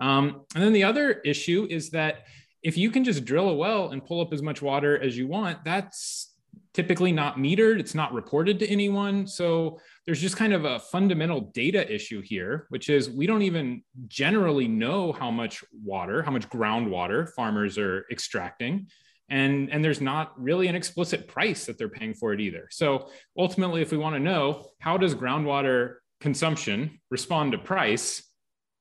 Um, 0.00 0.24
and 0.54 0.62
then 0.64 0.72
the 0.72 0.84
other 0.84 1.06
issue 1.32 1.60
is 1.70 1.90
that 1.90 2.14
if 2.62 2.76
you 2.76 2.90
can 2.90 3.04
just 3.04 3.24
drill 3.24 3.48
a 3.48 3.54
well 3.54 3.90
and 3.90 4.04
pull 4.04 4.20
up 4.20 4.32
as 4.32 4.42
much 4.42 4.60
water 4.60 4.92
as 5.06 5.16
you 5.16 5.28
want, 5.28 5.64
that's 5.64 6.34
typically 6.74 7.12
not 7.12 7.36
metered, 7.36 7.78
it's 7.78 7.94
not 7.94 8.12
reported 8.12 8.58
to 8.58 8.66
anyone. 8.68 9.26
So 9.26 9.80
there's 10.04 10.20
just 10.20 10.36
kind 10.36 10.52
of 10.52 10.64
a 10.64 10.78
fundamental 10.78 11.40
data 11.54 11.82
issue 11.92 12.20
here, 12.20 12.66
which 12.68 12.90
is 12.90 13.08
we 13.08 13.26
don't 13.26 13.42
even 13.42 13.82
generally 14.08 14.68
know 14.68 15.12
how 15.12 15.30
much 15.30 15.64
water, 15.72 16.22
how 16.22 16.32
much 16.32 16.48
groundwater 16.50 17.32
farmers 17.34 17.78
are 17.78 18.04
extracting. 18.10 18.88
And, 19.28 19.70
and 19.72 19.84
there's 19.84 20.00
not 20.00 20.40
really 20.40 20.68
an 20.68 20.76
explicit 20.76 21.26
price 21.26 21.66
that 21.66 21.78
they're 21.78 21.88
paying 21.88 22.14
for 22.14 22.32
it 22.32 22.40
either. 22.40 22.68
So 22.70 23.10
ultimately, 23.36 23.82
if 23.82 23.90
we 23.90 23.98
want 23.98 24.14
to 24.14 24.20
know 24.20 24.68
how 24.78 24.96
does 24.96 25.14
groundwater 25.14 25.96
consumption 26.20 27.00
respond 27.10 27.52
to 27.52 27.58
price, 27.58 28.22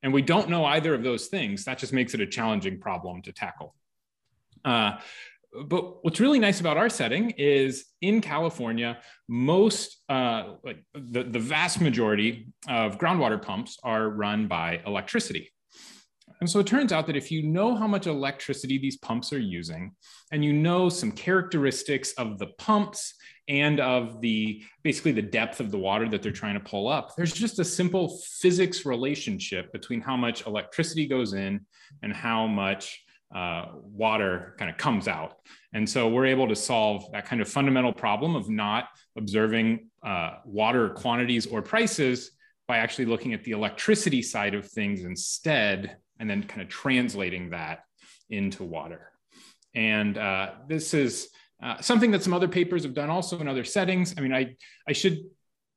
and 0.04 0.14
we 0.14 0.22
don't 0.22 0.50
know 0.50 0.64
either 0.66 0.94
of 0.94 1.02
those 1.02 1.28
things, 1.28 1.66
that 1.66 1.80
just 1.80 1.94
makes 1.94 2.14
it 2.14 2.22
a 2.22 2.28
challenging 2.28 2.80
problem 2.80 3.24
to 3.24 3.32
tackle. 3.32 3.74
Uh, 4.64 5.00
but 5.66 6.04
what's 6.04 6.20
really 6.20 6.38
nice 6.38 6.60
about 6.60 6.78
our 6.78 6.90
setting 6.90 7.32
is 7.38 7.86
in 8.02 8.22
California, 8.22 9.00
most, 9.28 10.04
uh, 10.10 10.56
like 10.64 10.84
the, 10.94 11.24
the 11.24 11.40
vast 11.40 11.82
majority 11.82 12.50
of 12.68 13.00
groundwater 13.00 13.42
pumps 13.42 13.80
are 13.84 14.10
run 14.10 14.48
by 14.48 14.82
electricity. 14.86 15.52
And 16.42 16.50
so 16.50 16.60
it 16.60 16.68
turns 16.68 16.92
out 16.92 17.08
that 17.08 17.16
if 17.16 17.32
you 17.32 17.44
know 17.44 17.76
how 17.76 17.88
much 17.88 18.08
electricity 18.08 18.78
these 18.78 18.98
pumps 18.98 19.32
are 19.32 19.40
using, 19.40 19.94
and 20.32 20.44
you 20.44 20.54
know 20.54 20.90
some 20.90 21.12
characteristics 21.12 22.14
of 22.14 22.38
the 22.40 22.48
pumps 22.58 23.16
and 23.48 23.80
of 23.80 24.22
the 24.22 24.64
basically 24.84 25.12
the 25.12 25.22
depth 25.22 25.60
of 25.60 25.72
the 25.72 25.78
water 25.78 26.10
that 26.10 26.22
they're 26.22 26.32
trying 26.32 26.56
to 26.56 26.60
pull 26.60 26.88
up, 26.88 27.16
there's 27.16 27.34
just 27.34 27.60
a 27.60 27.66
simple 27.66 28.20
physics 28.40 28.86
relationship 28.86 29.72
between 29.72 30.02
how 30.02 30.18
much 30.18 30.46
electricity 30.46 31.08
goes 31.08 31.34
in 31.34 31.62
and 32.02 32.14
how 32.14 32.48
much 32.48 33.04
uh, 33.34 33.66
water 33.74 34.56
kind 34.58 34.72
of 34.72 34.78
comes 34.78 35.08
out. 35.08 35.38
And 35.74 35.90
so 35.90 36.08
we're 36.08 36.26
able 36.26 36.48
to 36.48 36.56
solve 36.56 37.12
that 37.12 37.26
kind 37.26 37.42
of 37.42 37.50
fundamental 37.50 37.92
problem 37.92 38.36
of 38.36 38.50
not 38.50 38.86
observing 39.18 39.90
uh, 40.04 40.38
water 40.46 40.90
quantities 40.90 41.46
or 41.46 41.62
prices 41.62 42.32
by 42.68 42.78
actually 42.78 43.06
looking 43.06 43.34
at 43.34 43.44
the 43.44 43.52
electricity 43.52 44.22
side 44.22 44.56
of 44.56 44.68
things 44.68 45.04
instead, 45.04 45.98
and 46.20 46.30
then 46.30 46.44
kind 46.44 46.62
of 46.62 46.70
translating 46.70 47.50
that 47.52 47.84
into 48.30 48.64
water. 48.64 49.12
And 49.74 50.18
uh, 50.18 50.52
this 50.68 50.94
is 50.94 51.30
uh, 51.62 51.82
something 51.82 52.12
that 52.12 52.24
some 52.24 52.34
other 52.34 52.48
papers 52.48 52.84
have 52.84 52.94
done 52.94 53.10
also 53.10 53.40
in 53.40 53.48
other 53.48 53.64
settings. 53.64 54.14
I 54.18 54.22
mean, 54.22 54.34
I, 54.34 54.56
I 54.88 54.94
should 54.94 55.24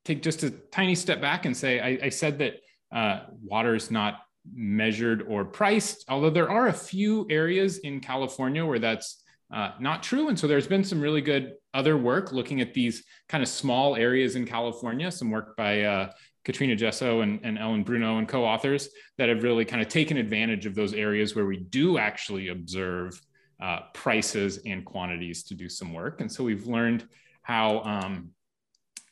take 0.04 0.22
just 0.22 0.42
a 0.42 0.50
tiny 0.50 0.94
step 0.94 1.20
back 1.20 1.44
and 1.44 1.56
say, 1.56 1.80
I, 1.80 2.06
I 2.06 2.08
said 2.08 2.38
that 2.38 2.54
uh, 2.92 3.20
water 3.42 3.74
is 3.74 3.90
not 3.90 4.20
measured 4.54 5.22
or 5.28 5.44
priced, 5.44 6.04
although 6.08 6.30
there 6.30 6.50
are 6.50 6.68
a 6.68 6.72
few 6.72 7.26
areas 7.28 7.78
in 7.78 8.00
California 8.00 8.64
where 8.64 8.78
that's 8.78 9.22
uh, 9.52 9.72
not 9.80 10.02
true. 10.02 10.28
And 10.28 10.38
so 10.38 10.46
there's 10.46 10.66
been 10.66 10.84
some 10.84 11.00
really 11.00 11.20
good 11.20 11.54
other 11.74 11.96
work 11.96 12.32
looking 12.32 12.60
at 12.60 12.74
these 12.74 13.04
kind 13.28 13.42
of 13.42 13.48
small 13.48 13.96
areas 13.96 14.36
in 14.36 14.46
California, 14.46 15.10
some 15.10 15.30
work 15.30 15.56
by 15.56 15.82
uh, 15.82 16.10
Katrina 16.48 16.74
Jessoe 16.74 17.20
and, 17.20 17.38
and 17.42 17.58
Ellen 17.58 17.82
Bruno 17.82 18.16
and 18.16 18.26
co-authors 18.26 18.88
that 19.18 19.28
have 19.28 19.42
really 19.42 19.66
kind 19.66 19.82
of 19.82 19.88
taken 19.88 20.16
advantage 20.16 20.64
of 20.64 20.74
those 20.74 20.94
areas 20.94 21.36
where 21.36 21.44
we 21.44 21.58
do 21.58 21.98
actually 21.98 22.48
observe 22.48 23.20
uh, 23.62 23.80
prices 23.92 24.58
and 24.64 24.82
quantities 24.82 25.42
to 25.42 25.54
do 25.54 25.68
some 25.68 25.92
work. 25.92 26.22
And 26.22 26.32
so 26.32 26.42
we've 26.42 26.66
learned 26.66 27.06
how, 27.42 27.82
um, 27.82 28.30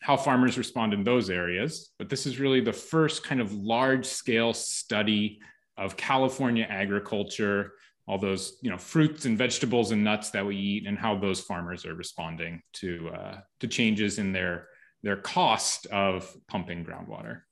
how 0.00 0.16
farmers 0.16 0.56
respond 0.56 0.94
in 0.94 1.04
those 1.04 1.28
areas. 1.28 1.90
But 1.98 2.08
this 2.08 2.24
is 2.24 2.40
really 2.40 2.62
the 2.62 2.72
first 2.72 3.22
kind 3.22 3.42
of 3.42 3.52
large 3.52 4.06
scale 4.06 4.54
study 4.54 5.38
of 5.76 5.94
California 5.94 6.66
agriculture, 6.66 7.74
all 8.08 8.16
those 8.16 8.56
you 8.62 8.70
know 8.70 8.78
fruits 8.78 9.26
and 9.26 9.36
vegetables 9.36 9.90
and 9.90 10.02
nuts 10.02 10.30
that 10.30 10.46
we 10.46 10.56
eat, 10.56 10.86
and 10.86 10.96
how 10.96 11.18
those 11.18 11.40
farmers 11.40 11.84
are 11.84 11.94
responding 11.94 12.62
to 12.74 13.10
uh, 13.14 13.40
to 13.60 13.66
changes 13.68 14.18
in 14.18 14.32
their 14.32 14.68
their 15.06 15.16
cost 15.16 15.86
of 15.86 16.36
pumping 16.48 16.84
groundwater. 16.84 17.42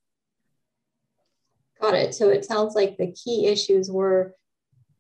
Got 1.81 1.95
it. 1.95 2.13
So 2.13 2.29
it 2.29 2.45
sounds 2.45 2.75
like 2.75 2.97
the 2.97 3.13
key 3.13 3.47
issues 3.47 3.89
were 3.89 4.35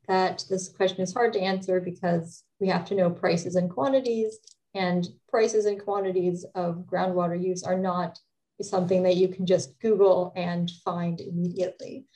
that 0.06 0.44
this 0.48 0.68
question 0.68 1.00
is 1.00 1.12
hard 1.12 1.32
to 1.32 1.40
answer 1.40 1.80
because 1.80 2.44
we 2.60 2.68
have 2.68 2.84
to 2.84 2.94
know 2.94 3.10
prices 3.10 3.56
and 3.56 3.68
quantities, 3.68 4.38
and 4.72 5.08
prices 5.28 5.66
and 5.66 5.82
quantities 5.82 6.46
of 6.54 6.86
groundwater 6.86 7.42
use 7.42 7.64
are 7.64 7.78
not 7.78 8.20
something 8.62 9.02
that 9.02 9.16
you 9.16 9.26
can 9.26 9.46
just 9.46 9.76
Google 9.80 10.32
and 10.36 10.70
find 10.84 11.20
immediately. 11.20 12.06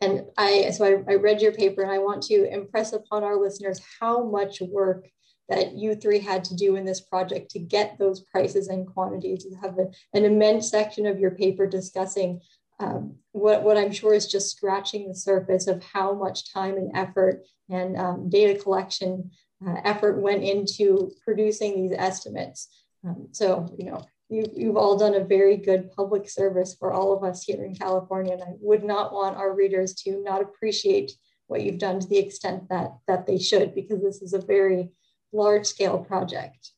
And 0.00 0.26
I, 0.38 0.70
so 0.70 0.84
I, 0.84 1.12
I 1.12 1.16
read 1.16 1.42
your 1.42 1.52
paper 1.52 1.82
and 1.82 1.90
I 1.90 1.98
want 1.98 2.22
to 2.24 2.48
impress 2.52 2.92
upon 2.92 3.24
our 3.24 3.36
listeners 3.36 3.80
how 3.98 4.22
much 4.22 4.60
work 4.60 5.08
that 5.48 5.74
you 5.74 5.94
three 5.94 6.20
had 6.20 6.44
to 6.44 6.54
do 6.54 6.76
in 6.76 6.84
this 6.84 7.00
project 7.00 7.50
to 7.50 7.58
get 7.58 7.98
those 7.98 8.20
prices 8.20 8.68
and 8.68 8.86
quantities. 8.86 9.44
You 9.44 9.56
have 9.60 9.78
a, 9.78 9.86
an 10.14 10.24
immense 10.24 10.70
section 10.70 11.06
of 11.06 11.18
your 11.18 11.32
paper 11.32 11.66
discussing 11.66 12.40
um, 12.80 13.16
what, 13.32 13.62
what 13.62 13.76
I'm 13.76 13.92
sure 13.92 14.14
is 14.14 14.26
just 14.26 14.56
scratching 14.56 15.06
the 15.06 15.14
surface 15.14 15.66
of 15.66 15.82
how 15.82 16.14
much 16.14 16.52
time 16.52 16.76
and 16.76 16.90
effort 16.96 17.46
and 17.68 17.96
um, 17.96 18.28
data 18.28 18.58
collection 18.60 19.30
uh, 19.66 19.76
effort 19.84 20.20
went 20.20 20.42
into 20.42 21.12
producing 21.24 21.76
these 21.76 21.96
estimates. 21.96 22.68
Um, 23.06 23.28
so, 23.32 23.74
you 23.78 23.86
know, 23.90 24.04
you, 24.28 24.50
you've 24.54 24.76
all 24.76 24.96
done 24.96 25.14
a 25.14 25.24
very 25.24 25.56
good 25.56 25.92
public 25.92 26.28
service 26.28 26.74
for 26.78 26.92
all 26.92 27.16
of 27.16 27.22
us 27.22 27.44
here 27.44 27.64
in 27.64 27.74
California, 27.74 28.32
and 28.32 28.42
I 28.42 28.54
would 28.60 28.82
not 28.82 29.12
want 29.12 29.36
our 29.36 29.54
readers 29.54 29.94
to 30.02 30.22
not 30.22 30.42
appreciate 30.42 31.12
what 31.46 31.62
you've 31.62 31.78
done 31.78 32.00
to 32.00 32.08
the 32.08 32.18
extent 32.18 32.68
that, 32.70 32.96
that 33.06 33.26
they 33.26 33.38
should, 33.38 33.74
because 33.74 34.02
this 34.02 34.22
is 34.22 34.32
a 34.32 34.38
very 34.38 34.90
large 35.34 35.66
scale 35.66 35.98
project. 35.98 36.70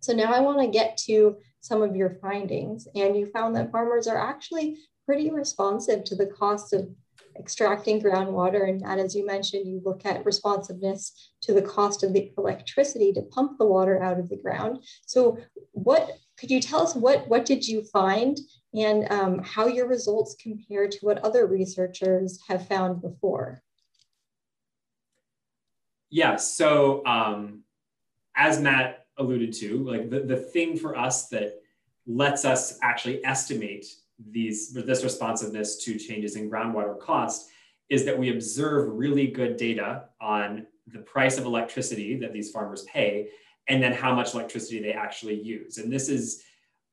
So 0.00 0.12
now 0.12 0.32
I 0.32 0.40
wanna 0.40 0.68
get 0.68 0.96
to 1.06 1.36
some 1.60 1.82
of 1.82 1.96
your 1.96 2.18
findings, 2.20 2.86
and 2.94 3.16
you 3.16 3.26
found 3.26 3.56
that 3.56 3.72
farmers 3.72 4.06
are 4.06 4.18
actually 4.18 4.78
pretty 5.06 5.30
responsive 5.30 6.04
to 6.04 6.14
the 6.14 6.26
cost 6.26 6.72
of 6.72 6.88
extracting 7.38 8.00
groundwater. 8.02 8.68
And, 8.68 8.84
as 8.84 9.14
you 9.14 9.24
mentioned, 9.24 9.66
you 9.66 9.80
look 9.84 10.04
at 10.04 10.24
responsiveness 10.26 11.32
to 11.42 11.52
the 11.52 11.62
cost 11.62 12.02
of 12.02 12.12
the 12.12 12.32
electricity 12.36 13.12
to 13.12 13.22
pump 13.22 13.58
the 13.58 13.66
water 13.66 14.02
out 14.02 14.18
of 14.18 14.28
the 14.28 14.36
ground. 14.36 14.84
So 15.06 15.38
what 15.72 16.18
could 16.38 16.50
you 16.50 16.60
tell 16.60 16.82
us 16.82 16.94
what, 16.94 17.28
what 17.28 17.44
did 17.44 17.66
you 17.66 17.84
find 17.84 18.38
and 18.74 19.10
um, 19.10 19.42
how 19.42 19.66
your 19.66 19.88
results 19.88 20.36
compare 20.40 20.88
to 20.88 20.98
what 21.00 21.18
other 21.18 21.46
researchers 21.46 22.38
have 22.48 22.66
found 22.66 23.00
before? 23.00 23.62
Yeah, 26.10 26.36
so 26.36 27.04
um, 27.06 27.62
as 28.38 28.60
Matt 28.60 29.06
alluded 29.18 29.52
to, 29.52 29.84
like 29.84 30.08
the, 30.08 30.20
the 30.20 30.36
thing 30.36 30.78
for 30.78 30.96
us 30.96 31.28
that 31.28 31.60
lets 32.06 32.44
us 32.46 32.78
actually 32.82 33.22
estimate 33.24 33.84
these 34.30 34.72
this 34.72 35.04
responsiveness 35.04 35.84
to 35.84 35.98
changes 35.98 36.36
in 36.36 36.50
groundwater 36.50 36.98
cost 36.98 37.50
is 37.88 38.04
that 38.04 38.18
we 38.18 38.30
observe 38.30 38.88
really 38.88 39.26
good 39.26 39.56
data 39.56 40.04
on 40.20 40.66
the 40.88 40.98
price 41.00 41.38
of 41.38 41.44
electricity 41.44 42.18
that 42.18 42.32
these 42.32 42.50
farmers 42.50 42.82
pay 42.84 43.28
and 43.68 43.82
then 43.82 43.92
how 43.92 44.14
much 44.14 44.34
electricity 44.34 44.80
they 44.80 44.92
actually 44.92 45.40
use. 45.40 45.78
And 45.78 45.92
this 45.92 46.08
is 46.08 46.42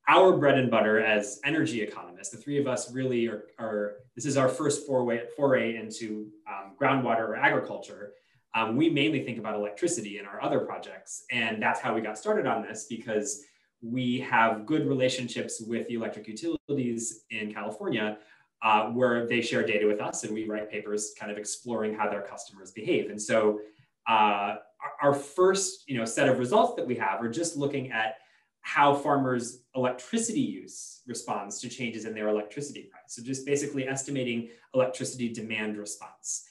our 0.07 0.37
bread 0.37 0.57
and 0.57 0.69
butter 0.69 0.99
as 0.99 1.39
energy 1.43 1.81
economists. 1.81 2.29
The 2.29 2.37
three 2.37 2.59
of 2.59 2.67
us 2.67 2.93
really 2.93 3.27
are, 3.27 3.45
are 3.57 3.95
this 4.15 4.25
is 4.25 4.37
our 4.37 4.49
first 4.49 4.85
foray, 4.85 5.21
foray 5.35 5.77
into 5.77 6.27
um, 6.47 6.73
groundwater 6.79 7.29
or 7.29 7.35
agriculture. 7.35 8.13
Um, 8.55 8.77
we 8.77 8.89
mainly 8.89 9.24
think 9.24 9.38
about 9.38 9.55
electricity 9.55 10.17
in 10.17 10.25
our 10.25 10.41
other 10.41 10.62
projects. 10.62 11.25
And 11.29 11.62
that's 11.62 11.81
how 11.81 11.93
we 11.93 12.01
got 12.01 12.17
started 12.17 12.47
on 12.47 12.63
this 12.63 12.85
because 12.89 13.43
we 13.81 14.19
have 14.21 14.65
good 14.65 14.88
relationships 14.88 15.62
with 15.62 15.88
the 15.88 15.95
electric 15.95 16.27
utilities 16.27 17.25
in 17.29 17.53
California 17.53 18.17
uh, 18.63 18.85
where 18.85 19.27
they 19.27 19.41
share 19.41 19.65
data 19.65 19.85
with 19.85 20.00
us 20.00 20.24
and 20.24 20.33
we 20.33 20.47
write 20.47 20.71
papers 20.71 21.13
kind 21.19 21.31
of 21.31 21.38
exploring 21.38 21.93
how 21.93 22.09
their 22.09 22.21
customers 22.21 22.71
behave. 22.71 23.09
And 23.09 23.21
so 23.21 23.59
uh, 24.07 24.55
our 25.01 25.13
first 25.13 25.83
you 25.88 25.97
know, 25.97 26.05
set 26.05 26.29
of 26.29 26.39
results 26.39 26.75
that 26.77 26.88
we 26.88 26.95
have 26.95 27.21
are 27.21 27.29
just 27.29 27.57
looking 27.57 27.91
at 27.91 28.15
how 28.62 28.95
farmers' 28.95 29.59
electricity 29.75 30.39
use 30.39 31.01
responds 31.05 31.59
to 31.59 31.69
changes 31.69 32.05
in 32.05 32.15
their 32.15 32.29
electricity 32.29 32.83
price. 32.83 33.03
So 33.09 33.21
just 33.21 33.45
basically 33.45 33.88
estimating 33.88 34.50
electricity 34.74 35.29
demand 35.29 35.77
response. 35.77 36.45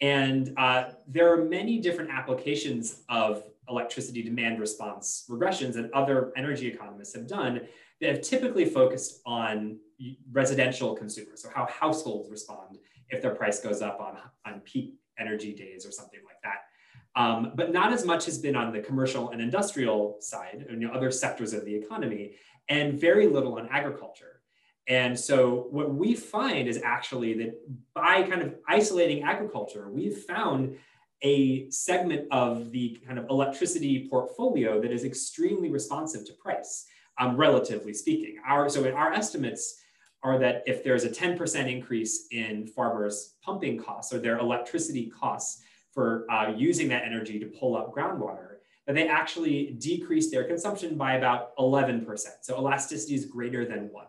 And 0.00 0.54
uh, 0.56 0.90
there 1.06 1.32
are 1.32 1.44
many 1.44 1.78
different 1.78 2.10
applications 2.10 3.02
of 3.08 3.44
electricity 3.68 4.22
demand 4.22 4.58
response 4.58 5.26
regressions 5.28 5.74
that 5.74 5.92
other 5.92 6.32
energy 6.36 6.66
economists 6.66 7.14
have 7.14 7.26
done 7.26 7.60
that 8.00 8.08
have 8.08 8.20
typically 8.22 8.64
focused 8.64 9.20
on 9.26 9.78
residential 10.32 10.94
consumers, 10.94 11.42
so 11.42 11.50
how 11.54 11.66
households 11.66 12.30
respond 12.30 12.78
if 13.10 13.20
their 13.20 13.34
price 13.34 13.60
goes 13.60 13.82
up 13.82 14.00
on, 14.00 14.16
on 14.46 14.60
peak 14.60 14.94
energy 15.18 15.54
days 15.54 15.84
or 15.84 15.90
something 15.90 16.20
like 16.24 16.40
that. 16.42 17.20
Um, 17.20 17.52
but 17.54 17.72
not 17.72 17.92
as 17.92 18.06
much 18.06 18.24
has 18.24 18.38
been 18.38 18.56
on 18.56 18.72
the 18.72 18.80
commercial 18.80 19.30
and 19.30 19.40
industrial 19.42 20.16
side, 20.20 20.64
and 20.68 20.80
you 20.80 20.88
know, 20.88 20.94
other 20.94 21.10
sectors 21.10 21.52
of 21.52 21.64
the 21.64 21.74
economy, 21.74 22.32
and 22.68 22.98
very 22.98 23.26
little 23.26 23.58
on 23.58 23.68
agriculture. 23.68 24.29
And 24.90 25.16
so 25.16 25.68
what 25.70 25.94
we 25.94 26.16
find 26.16 26.66
is 26.66 26.82
actually 26.82 27.34
that 27.34 27.60
by 27.94 28.24
kind 28.24 28.42
of 28.42 28.56
isolating 28.66 29.22
agriculture, 29.22 29.88
we've 29.88 30.18
found 30.18 30.76
a 31.22 31.70
segment 31.70 32.26
of 32.32 32.72
the 32.72 32.98
kind 33.06 33.16
of 33.16 33.30
electricity 33.30 34.08
portfolio 34.10 34.80
that 34.80 34.90
is 34.90 35.04
extremely 35.04 35.70
responsive 35.70 36.26
to 36.26 36.32
price, 36.32 36.86
um, 37.18 37.36
relatively 37.36 37.94
speaking. 37.94 38.38
Our, 38.44 38.68
so 38.68 38.84
in 38.84 38.94
our 38.94 39.12
estimates 39.12 39.80
are 40.24 40.40
that 40.40 40.64
if 40.66 40.82
there's 40.82 41.04
a 41.04 41.08
10% 41.08 41.70
increase 41.70 42.26
in 42.32 42.66
farmers' 42.66 43.36
pumping 43.44 43.78
costs 43.78 44.12
or 44.12 44.18
their 44.18 44.38
electricity 44.38 45.06
costs 45.08 45.62
for 45.94 46.26
uh, 46.28 46.52
using 46.56 46.88
that 46.88 47.04
energy 47.04 47.38
to 47.38 47.46
pull 47.46 47.76
up 47.76 47.94
groundwater, 47.94 48.56
that 48.88 48.96
they 48.96 49.06
actually 49.06 49.76
decrease 49.78 50.32
their 50.32 50.44
consumption 50.44 50.96
by 50.96 51.12
about 51.12 51.56
11%. 51.58 52.04
So 52.42 52.58
elasticity 52.58 53.14
is 53.14 53.26
greater 53.26 53.64
than 53.64 53.88
one. 53.92 54.06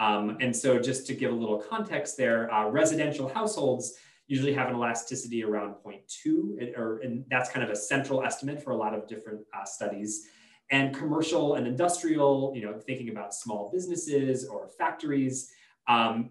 Um, 0.00 0.38
and 0.40 0.56
so 0.56 0.78
just 0.78 1.06
to 1.08 1.14
give 1.14 1.30
a 1.30 1.34
little 1.34 1.58
context 1.58 2.16
there, 2.16 2.52
uh, 2.52 2.68
residential 2.70 3.28
households 3.28 3.98
usually 4.28 4.54
have 4.54 4.68
an 4.68 4.74
elasticity 4.74 5.44
around 5.44 5.74
0.2, 5.84 6.78
or, 6.78 7.00
and 7.00 7.24
that's 7.28 7.50
kind 7.50 7.62
of 7.62 7.70
a 7.70 7.76
central 7.76 8.24
estimate 8.24 8.62
for 8.62 8.70
a 8.70 8.76
lot 8.76 8.94
of 8.94 9.06
different 9.06 9.40
uh, 9.52 9.64
studies. 9.64 10.28
And 10.70 10.94
commercial 10.94 11.56
and 11.56 11.66
industrial, 11.66 12.52
you 12.56 12.62
know, 12.62 12.78
thinking 12.78 13.10
about 13.10 13.34
small 13.34 13.70
businesses 13.70 14.48
or 14.48 14.68
factories, 14.68 15.50
um, 15.86 16.30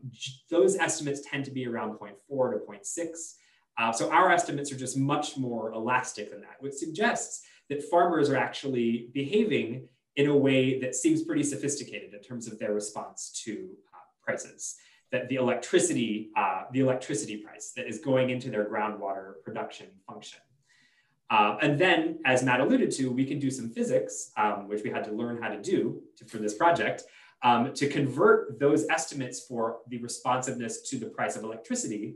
those 0.49 0.75
estimates 0.77 1.21
tend 1.29 1.45
to 1.45 1.51
be 1.51 1.67
around 1.67 1.99
0.4 1.99 2.53
to 2.53 2.59
0.6. 2.65 3.33
Uh, 3.77 3.91
so 3.91 4.09
our 4.09 4.31
estimates 4.31 4.71
are 4.71 4.77
just 4.77 4.97
much 4.97 5.37
more 5.37 5.73
elastic 5.73 6.31
than 6.31 6.41
that, 6.41 6.55
which 6.59 6.73
suggests 6.73 7.43
that 7.69 7.83
farmers 7.83 8.29
are 8.29 8.37
actually 8.37 9.09
behaving 9.13 9.87
in 10.15 10.27
a 10.27 10.35
way 10.35 10.79
that 10.79 10.95
seems 10.95 11.23
pretty 11.23 11.43
sophisticated 11.43 12.13
in 12.13 12.21
terms 12.21 12.47
of 12.47 12.59
their 12.59 12.73
response 12.73 13.31
to 13.45 13.69
uh, 13.93 13.97
prices 14.23 14.75
that 15.11 15.27
the 15.29 15.35
electricity, 15.35 16.29
uh, 16.37 16.63
the 16.71 16.79
electricity 16.81 17.37
price 17.37 17.71
that 17.75 17.87
is 17.87 17.99
going 17.99 18.29
into 18.29 18.49
their 18.49 18.69
groundwater 18.69 19.41
production 19.43 19.87
function. 20.07 20.39
Uh, 21.31 21.57
and 21.61 21.77
then, 21.77 22.19
as 22.25 22.43
Matt 22.43 22.59
alluded 22.59 22.91
to, 22.91 23.11
we 23.11 23.23
can 23.23 23.39
do 23.39 23.51
some 23.51 23.69
physics, 23.69 24.31
um, 24.35 24.67
which 24.67 24.83
we 24.83 24.89
had 24.89 25.03
to 25.03 25.11
learn 25.11 25.41
how 25.41 25.47
to 25.49 25.61
do 25.61 26.01
to, 26.17 26.25
for 26.25 26.37
this 26.37 26.55
project, 26.55 27.03
um, 27.43 27.73
to 27.73 27.87
convert 27.87 28.59
those 28.59 28.87
estimates 28.89 29.45
for 29.45 29.79
the 29.87 29.97
responsiveness 29.99 30.81
to 30.89 30.97
the 30.97 31.05
price 31.05 31.35
of 31.35 31.43
electricity 31.43 32.15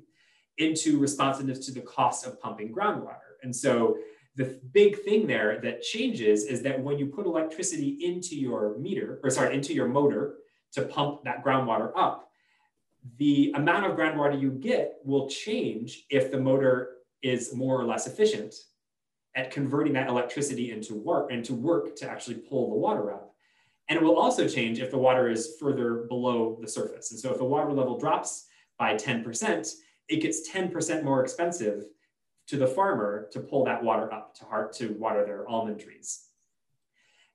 into 0.57 0.99
responsiveness 0.99 1.65
to 1.65 1.71
the 1.71 1.81
cost 1.81 2.25
of 2.25 2.41
pumping 2.41 2.73
groundwater. 2.73 3.37
And 3.43 3.55
so 3.55 3.97
The 4.35 4.59
big 4.71 4.99
thing 5.03 5.27
there 5.27 5.59
that 5.61 5.83
changes 5.83 6.45
is 6.45 6.61
that 6.63 6.79
when 6.81 6.97
you 6.97 7.05
put 7.07 7.25
electricity 7.25 7.99
into 8.03 8.35
your 8.35 8.77
meter, 8.79 9.19
or 9.23 9.29
sorry, 9.29 9.55
into 9.55 9.73
your 9.73 9.87
motor 9.87 10.35
to 10.73 10.83
pump 10.83 11.23
that 11.23 11.43
groundwater 11.43 11.91
up, 11.95 12.29
the 13.17 13.53
amount 13.55 13.85
of 13.85 13.97
groundwater 13.97 14.39
you 14.39 14.49
get 14.51 14.95
will 15.03 15.29
change 15.29 16.05
if 16.09 16.31
the 16.31 16.39
motor 16.39 16.97
is 17.21 17.53
more 17.53 17.79
or 17.79 17.85
less 17.85 18.07
efficient 18.07 18.55
at 19.35 19.51
converting 19.51 19.93
that 19.93 20.09
electricity 20.09 20.71
into 20.71 20.95
work 20.95 21.31
into 21.31 21.53
work 21.53 21.95
to 21.95 22.09
actually 22.09 22.35
pull 22.35 22.69
the 22.69 22.75
water 22.75 23.13
up. 23.13 23.33
And 23.89 23.97
it 23.97 24.03
will 24.03 24.17
also 24.17 24.47
change 24.47 24.79
if 24.79 24.91
the 24.91 24.97
water 24.97 25.29
is 25.29 25.55
further 25.59 26.05
below 26.07 26.57
the 26.61 26.67
surface. 26.67 27.11
And 27.11 27.19
so 27.19 27.31
if 27.31 27.37
the 27.37 27.43
water 27.43 27.71
level 27.71 27.99
drops 27.99 28.45
by 28.77 28.95
10%, 28.95 29.71
it 30.07 30.21
gets 30.21 30.49
10% 30.49 31.03
more 31.03 31.21
expensive 31.21 31.85
to 32.47 32.57
the 32.57 32.67
farmer 32.67 33.27
to 33.31 33.39
pull 33.39 33.65
that 33.65 33.83
water 33.83 34.11
up 34.13 34.35
to, 34.35 34.45
heart, 34.45 34.73
to 34.73 34.89
water 34.93 35.25
their 35.25 35.47
almond 35.47 35.79
trees. 35.79 36.25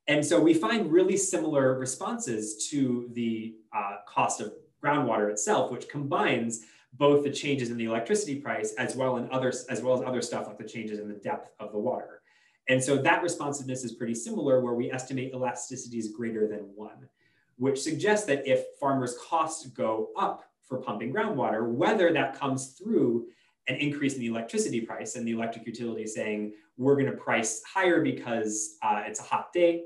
And 0.06 0.24
so 0.24 0.40
we 0.40 0.54
find 0.54 0.90
really 0.90 1.16
similar 1.16 1.78
responses 1.78 2.68
to 2.70 3.08
the 3.12 3.56
uh, 3.74 3.96
cost 4.06 4.40
of 4.40 4.54
groundwater 4.82 5.30
itself, 5.30 5.70
which 5.70 5.88
combines 5.88 6.64
both 6.94 7.24
the 7.24 7.30
changes 7.30 7.70
in 7.70 7.76
the 7.76 7.84
electricity 7.84 8.36
price 8.36 8.72
as 8.78 8.96
well 8.96 9.18
in 9.18 9.28
others 9.30 9.66
as 9.68 9.82
well 9.82 10.00
as 10.00 10.06
other 10.06 10.22
stuff 10.22 10.46
like 10.46 10.58
the 10.58 10.64
changes 10.64 10.98
in 10.98 11.08
the 11.08 11.14
depth 11.14 11.50
of 11.60 11.72
the 11.72 11.78
water. 11.78 12.22
And 12.68 12.82
so 12.82 12.96
that 12.96 13.22
responsiveness 13.22 13.84
is 13.84 13.92
pretty 13.92 14.14
similar 14.14 14.60
where 14.60 14.74
we 14.74 14.90
estimate 14.90 15.32
elasticity 15.32 15.98
is 15.98 16.08
greater 16.08 16.46
than 16.46 16.70
one, 16.74 17.08
which 17.56 17.80
suggests 17.80 18.26
that 18.26 18.46
if 18.46 18.64
farmers' 18.78 19.16
costs 19.18 19.66
go 19.68 20.10
up 20.16 20.44
for 20.62 20.78
pumping 20.78 21.12
groundwater, 21.12 21.66
whether 21.66 22.12
that 22.12 22.38
comes 22.38 22.68
through 22.68 23.26
an 23.68 23.76
increase 23.76 24.14
in 24.14 24.20
the 24.20 24.26
electricity 24.26 24.80
price 24.80 25.14
and 25.14 25.26
the 25.26 25.32
electric 25.32 25.66
utility 25.66 26.06
saying, 26.06 26.52
we're 26.76 26.96
gonna 26.96 27.12
price 27.12 27.62
higher 27.64 28.02
because 28.02 28.76
uh, 28.82 29.02
it's 29.06 29.20
a 29.20 29.22
hot 29.22 29.52
day, 29.52 29.84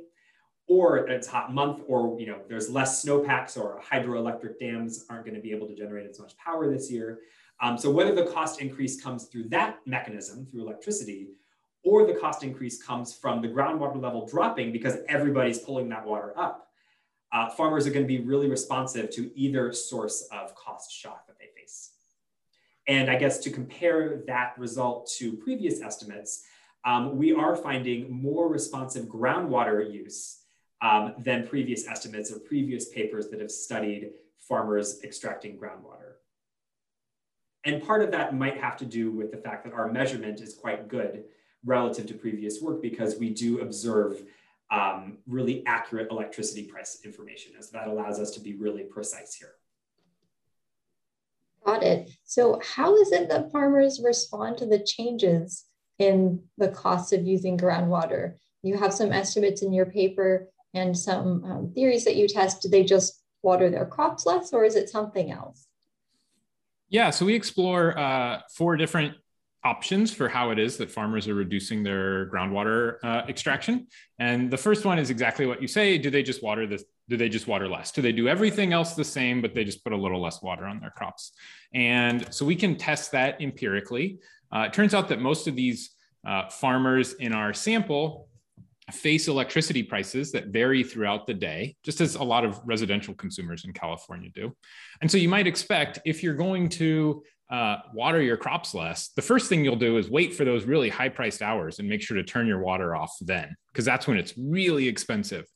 or 0.69 1.09
it's 1.09 1.27
a 1.27 1.31
hot 1.31 1.53
month, 1.53 1.83
or 1.89 2.19
you 2.21 2.27
know, 2.27 2.41
there's 2.49 2.71
less 2.71 3.03
snowpacks 3.03 3.57
or 3.57 3.81
hydroelectric 3.83 4.59
dams 4.59 5.05
aren't 5.11 5.27
gonna 5.27 5.41
be 5.41 5.53
able 5.53 5.67
to 5.67 5.75
generate 5.75 6.09
as 6.09 6.21
much 6.21 6.37
power 6.37 6.71
this 6.71 6.91
year. 6.91 7.21
Um, 7.61 7.79
so 7.79 7.91
whether 7.91 8.15
the 8.15 8.27
cost 8.27 8.61
increase 8.61 9.01
comes 9.01 9.25
through 9.27 9.49
that 9.51 9.79
mechanism, 9.87 10.47
through 10.47 10.63
electricity, 10.63 11.29
or 11.85 12.07
the 12.07 12.15
cost 12.15 12.43
increase 12.43 12.83
comes 12.83 13.13
from 13.13 13.43
the 13.43 13.49
groundwater 13.49 14.01
level 14.01 14.27
dropping 14.27 14.73
because 14.73 14.99
everybody's 15.09 15.59
pulling 15.59 15.89
that 15.89 16.05
water 16.05 16.33
up, 16.37 16.69
uh, 17.33 17.49
farmers 17.51 17.87
are 17.87 17.91
going 17.91 18.05
to 18.05 18.09
be 18.09 18.21
really 18.21 18.49
responsive 18.49 19.11
to 19.11 19.31
either 19.35 19.73
source 19.73 20.29
of 20.33 20.55
cost 20.55 20.93
shock 20.93 21.27
that 21.27 21.39
they 21.39 21.49
face. 21.59 21.91
And 22.89 23.11
I 23.11 23.17
guess 23.17 23.39
to 23.41 23.51
compare 23.51 24.23
that 24.27 24.55
result 24.59 25.11
to 25.19 25.35
previous 25.37 25.81
estimates, 25.81 26.45
um, 26.85 27.17
we 27.17 27.33
are 27.33 27.55
finding 27.55 28.11
more 28.11 28.49
responsive 28.49 29.07
groundwater 29.07 29.93
use 29.93 30.41
um, 30.81 31.15
than 31.19 31.47
previous 31.47 31.87
estimates 31.87 32.33
or 32.33 32.41
previous 32.41 32.89
papers 32.89 33.29
that 33.29 33.41
have 33.41 33.53
studied 33.53 34.11
farmers 34.37 35.01
extracting 35.05 35.57
groundwater. 35.57 36.15
And 37.65 37.81
part 37.83 38.03
of 38.03 38.11
that 38.11 38.35
might 38.35 38.61
have 38.61 38.77
to 38.79 38.85
do 38.85 39.13
with 39.13 39.31
the 39.31 39.37
fact 39.37 39.65
that 39.65 39.73
our 39.73 39.91
measurement 39.91 40.41
is 40.41 40.55
quite 40.55 40.89
good 40.89 41.25
relative 41.65 42.07
to 42.07 42.15
previous 42.15 42.61
work 42.61 42.83
because 42.83 43.17
we 43.17 43.31
do 43.31 43.61
observe 43.61 44.25
um, 44.73 45.19
really 45.29 45.65
accurate 45.67 46.11
electricity 46.11 46.65
price 46.65 46.99
information. 47.05 47.53
And 47.55 47.65
so 47.65 47.71
that 47.75 47.87
allows 47.87 48.19
us 48.19 48.33
to 48.33 48.41
be 48.41 48.55
really 48.55 48.83
precise 48.83 49.35
here. 49.35 49.53
Got 51.65 51.83
it. 51.83 52.11
So 52.25 52.61
how 52.75 52.97
is 52.97 53.13
it 53.13 53.29
that 53.29 53.53
farmers 53.53 54.01
respond 54.03 54.59
to 54.59 54.67
the 54.67 54.81
changes 54.81 55.65
in 55.99 56.43
the 56.59 56.69
cost 56.69 57.13
of 57.13 57.25
using 57.25 57.57
groundwater? 57.57 58.35
You 58.63 58.77
have 58.77 58.93
some 58.93 59.13
estimates 59.13 59.63
in 59.63 59.73
your 59.73 59.87
paper 59.87 60.49
and 60.75 60.97
some 60.97 61.45
um, 61.45 61.73
theories 61.75 62.05
that 62.05 62.17
you 62.17 62.27
test. 62.27 62.63
Do 62.63 62.69
they 62.69 62.85
just 62.85 63.23
water 63.43 63.71
their 63.71 63.87
crops 63.87 64.27
less 64.27 64.53
or 64.53 64.65
is 64.65 64.77
it 64.77 64.89
something 64.89 65.31
else? 65.31 65.67
Yeah, 66.89 67.11
so 67.11 67.25
we 67.25 67.35
explore 67.35 67.99
uh, 67.99 68.41
four 68.55 68.77
different 68.77 69.15
options 69.65 70.13
for 70.13 70.29
how 70.29 70.51
it 70.51 70.59
is 70.59 70.77
that 70.77 70.91
farmers 70.91 71.29
are 71.29 71.35
reducing 71.35 71.83
their 71.83 72.27
groundwater 72.31 72.97
uh, 73.05 73.23
extraction. 73.29 73.87
And 74.19 74.51
the 74.51 74.57
first 74.57 74.85
one 74.85 74.99
is 74.99 75.09
exactly 75.09 75.47
what 75.47 75.63
you 75.63 75.69
say. 75.69 75.99
Do 75.99 76.11
they 76.11 76.23
just 76.23 76.43
water 76.43 76.67
this? 76.67 76.85
Do 77.09 77.17
they 77.17 77.29
just 77.29 77.47
water 77.47 77.69
less? 77.69 77.93
Do 77.93 78.01
they 78.01 78.13
do 78.13 78.29
everything 78.29 78.73
else 78.73 78.95
the 78.95 79.05
same, 79.05 79.43
but 79.43 79.55
they 79.55 79.65
just 79.65 79.83
put 79.85 79.93
a 79.93 79.97
little 79.97 80.21
less 80.21 80.41
water 80.43 80.67
on 80.67 80.81
their 80.81 80.91
crops? 80.91 81.33
And 81.75 82.33
so 82.33 82.47
we 82.47 82.57
can 82.57 82.77
test 82.77 83.13
that 83.13 83.41
empirically. 83.41 84.19
Uh, 84.55 84.61
it 84.61 84.73
turns 84.73 84.95
out 84.95 85.09
that 85.09 85.21
most 85.21 85.49
of 85.49 85.57
these 85.57 85.91
uh, 86.27 86.49
farmers 86.49 87.15
in 87.15 87.33
our 87.33 87.53
sample 87.53 88.29
face 88.91 89.29
electricity 89.29 89.83
prices 89.83 90.33
that 90.33 90.49
vary 90.49 90.83
throughout 90.83 91.27
the 91.27 91.35
day, 91.35 91.77
just 91.83 92.01
as 92.01 92.17
a 92.17 92.23
lot 92.23 92.45
of 92.45 92.61
residential 92.65 93.15
consumers 93.15 93.65
in 93.65 93.73
California 93.73 94.31
do. 94.35 94.55
And 95.01 95.11
so 95.11 95.19
you 95.19 95.29
might 95.29 95.47
expect 95.47 96.01
if 96.05 96.23
you're 96.23 96.35
going 96.35 96.69
to 96.71 97.23
uh, 97.51 97.77
water 97.95 98.21
your 98.21 98.37
crops 98.37 98.75
less, 98.75 99.09
the 99.11 99.23
first 99.23 99.49
thing 99.49 99.65
you'll 99.65 99.77
do 99.77 99.99
is 99.99 100.11
wait 100.11 100.35
for 100.35 100.45
those 100.45 100.65
really 100.65 100.89
high 100.89 101.09
priced 101.09 101.43
hours 101.43 101.79
and 101.79 101.89
make 101.89 102.01
sure 102.03 102.17
to 102.17 102.23
turn 102.23 102.47
your 102.47 102.61
water 102.61 102.95
off 102.95 103.15
then, 103.21 103.55
because 103.73 103.85
that's 103.85 104.07
when 104.07 104.17
it's 104.17 104.35
really 104.37 104.89
expensive. 104.89 105.47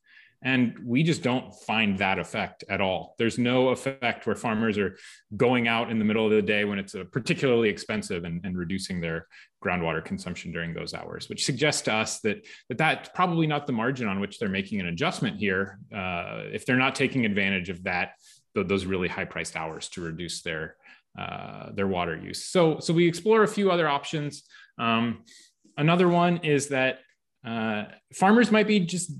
And 0.42 0.78
we 0.84 1.02
just 1.02 1.22
don't 1.22 1.54
find 1.54 1.98
that 1.98 2.18
effect 2.18 2.62
at 2.68 2.80
all. 2.80 3.14
There's 3.18 3.38
no 3.38 3.70
effect 3.70 4.26
where 4.26 4.36
farmers 4.36 4.78
are 4.78 4.96
going 5.36 5.66
out 5.66 5.90
in 5.90 5.98
the 5.98 6.04
middle 6.04 6.24
of 6.24 6.30
the 6.30 6.42
day 6.42 6.64
when 6.64 6.78
it's 6.78 6.94
particularly 7.10 7.68
expensive 7.68 8.24
and, 8.24 8.40
and 8.44 8.56
reducing 8.56 9.00
their 9.00 9.26
groundwater 9.64 10.04
consumption 10.04 10.52
during 10.52 10.74
those 10.74 10.94
hours, 10.94 11.28
which 11.28 11.44
suggests 11.44 11.82
to 11.82 11.92
us 11.92 12.20
that, 12.20 12.46
that 12.68 12.78
that's 12.78 13.08
probably 13.14 13.46
not 13.46 13.66
the 13.66 13.72
margin 13.72 14.08
on 14.08 14.20
which 14.20 14.38
they're 14.38 14.48
making 14.48 14.80
an 14.80 14.86
adjustment 14.86 15.38
here. 15.38 15.78
Uh, 15.94 16.42
if 16.52 16.66
they're 16.66 16.76
not 16.76 16.94
taking 16.94 17.24
advantage 17.24 17.68
of 17.68 17.82
that, 17.84 18.12
those 18.54 18.86
really 18.86 19.08
high 19.08 19.24
priced 19.24 19.56
hours 19.56 19.88
to 19.88 20.00
reduce 20.00 20.42
their, 20.42 20.76
uh, 21.18 21.72
their 21.72 21.88
water 21.88 22.16
use. 22.16 22.44
So, 22.44 22.78
so 22.78 22.94
we 22.94 23.08
explore 23.08 23.42
a 23.42 23.48
few 23.48 23.70
other 23.70 23.88
options. 23.88 24.44
Um, 24.78 25.24
another 25.76 26.08
one 26.08 26.38
is 26.38 26.68
that 26.68 27.00
uh, 27.44 27.84
farmers 28.14 28.50
might 28.50 28.66
be 28.66 28.80
just 28.80 29.10
uh, 29.10 29.14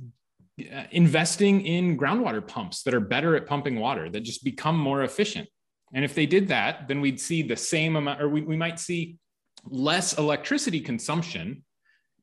investing 0.91 1.61
in 1.67 1.99
groundwater 1.99 2.47
pumps 2.47 2.83
that 2.83 2.95
are 2.95 3.01
better 3.01 3.37
at 3.37 3.47
pumping 3.47 3.79
water 3.79 4.09
that 4.09 4.21
just 4.21 4.43
become 4.43 4.79
more 4.79 5.03
efficient. 5.03 5.49
And 5.95 6.05
if 6.05 6.15
they 6.15 6.27
did 6.27 6.49
that, 6.49 6.89
then 6.89 7.01
we'd 7.01 7.21
see 7.21 7.43
the 7.43 7.57
same 7.57 7.97
amount, 7.97 8.23
or 8.23 8.29
we, 8.29 8.41
we 8.43 8.57
might 8.57 8.81
see 8.81 9.19
less 9.65 10.19
electricity 10.19 10.81
consumption, 10.81 11.65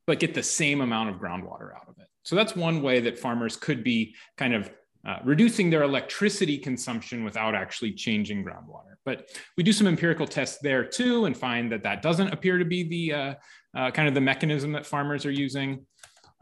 but 0.07 0.19
get 0.19 0.33
the 0.33 0.43
same 0.43 0.81
amount 0.81 1.09
of 1.09 1.15
groundwater 1.15 1.75
out 1.75 1.87
of 1.87 1.95
it. 1.99 2.07
So 2.23 2.35
that's 2.35 2.55
one 2.55 2.81
way 2.81 2.99
that 3.01 3.19
farmers 3.19 3.55
could 3.55 3.83
be 3.83 4.15
kind 4.37 4.53
of 4.53 4.69
uh, 5.05 5.17
reducing 5.23 5.69
their 5.69 5.83
electricity 5.83 6.57
consumption 6.57 7.23
without 7.23 7.55
actually 7.55 7.91
changing 7.91 8.43
groundwater. 8.43 8.95
But 9.05 9.29
we 9.57 9.63
do 9.63 9.73
some 9.73 9.87
empirical 9.87 10.25
tests 10.25 10.59
there 10.61 10.85
too 10.85 11.25
and 11.25 11.35
find 11.35 11.71
that 11.71 11.83
that 11.83 12.01
doesn't 12.01 12.29
appear 12.29 12.57
to 12.57 12.65
be 12.65 12.83
the 12.83 13.13
uh, 13.13 13.33
uh, 13.75 13.91
kind 13.91 14.07
of 14.07 14.13
the 14.13 14.21
mechanism 14.21 14.71
that 14.71 14.85
farmers 14.85 15.25
are 15.25 15.31
using. 15.31 15.85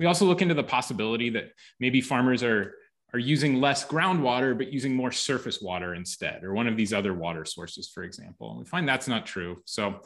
We 0.02 0.08
also 0.08 0.26
look 0.26 0.42
into 0.42 0.56
the 0.56 0.64
possibility 0.64 1.30
that 1.30 1.52
maybe 1.80 2.02
farmers 2.02 2.42
are, 2.42 2.74
are 3.14 3.20
using 3.20 3.62
less 3.62 3.86
groundwater, 3.86 4.58
but 4.58 4.74
using 4.74 4.96
more 4.96 5.12
surface 5.12 5.62
water 5.62 5.94
instead, 5.94 6.44
or 6.44 6.56
one 6.56 6.68
of 6.68 6.76
these 6.76 6.92
other 6.92 7.14
water 7.14 7.46
sources, 7.46 7.88
for 7.88 8.02
example. 8.02 8.50
And 8.50 8.58
we 8.58 8.66
find 8.66 8.90
that's 8.90 9.08
not 9.08 9.28
true. 9.28 9.62
So 9.66 10.02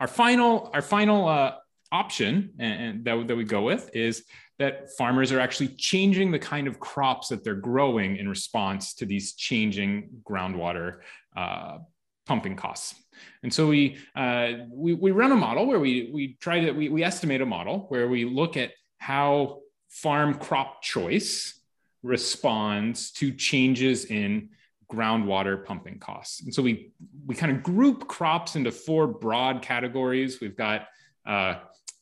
our 0.00 0.06
final, 0.06 0.70
our 0.72 0.80
final 0.80 1.28
uh, 1.28 1.56
option 1.92 2.54
and, 2.58 3.04
that, 3.04 3.28
that 3.28 3.36
we 3.36 3.44
go 3.44 3.60
with 3.60 3.90
is 3.94 4.24
that 4.58 4.96
farmers 4.96 5.32
are 5.32 5.40
actually 5.40 5.68
changing 5.68 6.30
the 6.30 6.38
kind 6.38 6.66
of 6.66 6.80
crops 6.80 7.28
that 7.28 7.44
they're 7.44 7.54
growing 7.54 8.16
in 8.16 8.30
response 8.30 8.94
to 8.94 9.04
these 9.04 9.34
changing 9.34 10.08
groundwater 10.24 11.00
uh, 11.36 11.76
pumping 12.24 12.56
costs. 12.56 12.94
And 13.42 13.52
so 13.52 13.66
we, 13.66 13.98
uh, 14.14 14.52
we, 14.70 14.94
we 14.94 15.10
run 15.10 15.30
a 15.32 15.36
model 15.36 15.66
where 15.66 15.78
we, 15.78 16.10
we 16.10 16.38
try 16.40 16.60
to, 16.60 16.72
we, 16.72 16.88
we 16.88 17.04
estimate 17.04 17.42
a 17.42 17.46
model 17.46 17.84
where 17.90 18.08
we 18.08 18.24
look 18.24 18.56
at 18.56 18.70
how 18.98 19.60
farm 19.88 20.34
crop 20.34 20.82
choice 20.82 21.60
responds 22.02 23.10
to 23.12 23.32
changes 23.32 24.04
in 24.06 24.50
groundwater 24.90 25.64
pumping 25.64 25.98
costs. 25.98 26.42
And 26.42 26.54
so 26.54 26.62
we, 26.62 26.92
we 27.26 27.34
kind 27.34 27.50
of 27.50 27.62
group 27.62 28.06
crops 28.06 28.56
into 28.56 28.70
four 28.70 29.06
broad 29.06 29.62
categories. 29.62 30.40
We've 30.40 30.56
got 30.56 30.86
uh, 31.26 31.56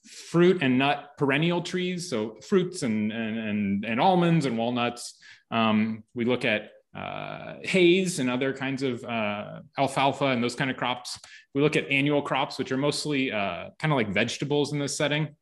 fruit 0.07 0.63
and 0.63 0.79
nut 0.79 1.13
perennial 1.17 1.63
trees, 1.63 2.11
so 2.11 2.37
fruits 2.47 2.83
and, 2.83 3.11
and, 3.11 3.39
and, 3.39 3.85
and 3.85 4.01
almonds 4.01 4.45
and 4.45 4.59
walnuts. 4.59 5.15
Um, 5.51 6.05
we 6.15 6.25
look 6.25 6.45
at 6.45 6.73
uh, 6.95 7.55
hays 7.65 8.19
and 8.19 8.31
other 8.31 8.53
kinds 8.53 8.83
of 8.83 9.03
uh, 9.05 9.61
alfalfa 9.79 10.27
and 10.27 10.43
those 10.45 10.55
kind 10.55 10.71
of 10.71 10.77
crops. 10.77 11.19
We 11.55 11.63
look 11.63 11.77
at 11.77 11.89
annual 11.91 12.23
crops, 12.23 12.59
which 12.59 12.71
are 12.71 12.77
mostly 12.77 13.33
uh, 13.33 13.71
kind 13.79 13.93
of 13.93 13.97
like 13.97 14.11
vegetables 14.13 14.73
in 14.73 14.79
this 14.79 14.97
setting, 14.97 15.35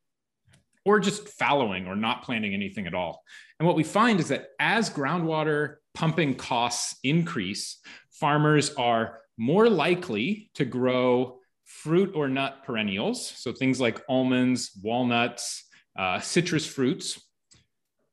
or 0.84 1.00
just 1.00 1.28
fallowing 1.28 1.86
or 1.86 1.96
not 1.96 2.22
planting 2.22 2.54
anything 2.54 2.86
at 2.86 2.94
all. 2.94 3.22
And 3.58 3.66
what 3.66 3.76
we 3.76 3.84
find 3.84 4.20
is 4.20 4.28
that 4.28 4.48
as 4.58 4.90
groundwater 4.90 5.76
pumping 5.94 6.34
costs 6.34 6.96
increase, 7.02 7.78
farmers 8.10 8.74
are 8.74 9.20
more 9.38 9.68
likely 9.68 10.50
to 10.54 10.64
grow 10.64 11.38
fruit 11.64 12.12
or 12.14 12.28
nut 12.28 12.58
perennials, 12.64 13.26
so 13.26 13.52
things 13.52 13.80
like 13.80 14.02
almonds, 14.08 14.72
walnuts, 14.82 15.64
uh, 15.98 16.20
citrus 16.20 16.66
fruits, 16.66 17.20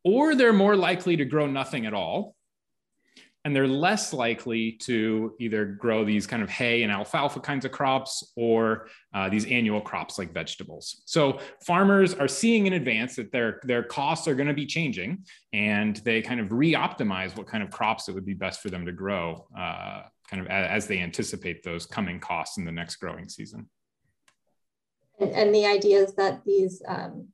or 0.03 0.35
they're 0.35 0.53
more 0.53 0.75
likely 0.75 1.17
to 1.17 1.25
grow 1.25 1.45
nothing 1.45 1.85
at 1.85 1.93
all. 1.93 2.35
And 3.45 3.55
they're 3.55 3.67
less 3.67 4.11
likely 4.11 4.73
to 4.83 5.33
either 5.39 5.65
grow 5.65 6.03
these 6.03 6.27
kind 6.27 6.43
of 6.43 6.49
hay 6.49 6.83
and 6.83 6.91
alfalfa 6.91 7.39
kinds 7.39 7.63
of 7.63 7.71
crops 7.71 8.33
or 8.35 8.87
uh, 9.13 9.29
these 9.29 9.45
annual 9.45 9.79
crops 9.79 10.19
like 10.19 10.33
vegetables. 10.33 11.01
So 11.05 11.39
farmers 11.65 12.13
are 12.13 12.27
seeing 12.27 12.67
in 12.67 12.73
advance 12.73 13.15
that 13.15 13.31
their, 13.31 13.61
their 13.63 13.81
costs 13.81 14.27
are 14.27 14.35
going 14.35 14.49
to 14.49 14.53
be 14.53 14.65
changing 14.65 15.23
and 15.53 15.95
they 15.97 16.21
kind 16.21 16.41
of 16.41 16.51
re-optimize 16.51 17.37
what 17.37 17.47
kind 17.47 17.63
of 17.63 17.71
crops 17.71 18.09
it 18.09 18.13
would 18.13 18.25
be 18.25 18.33
best 18.33 18.61
for 18.61 18.69
them 18.69 18.85
to 18.85 18.91
grow 18.91 19.47
uh, 19.57 20.03
kind 20.29 20.41
of 20.41 20.47
as 20.47 20.87
they 20.87 20.99
anticipate 20.99 21.63
those 21.63 21.85
coming 21.85 22.19
costs 22.19 22.57
in 22.57 22.65
the 22.65 22.71
next 22.71 22.97
growing 22.97 23.27
season. 23.29 23.69
And, 25.19 25.31
and 25.31 25.55
the 25.55 25.65
idea 25.65 25.99
is 25.99 26.13
that 26.15 26.43
these 26.45 26.81
um, 26.87 27.29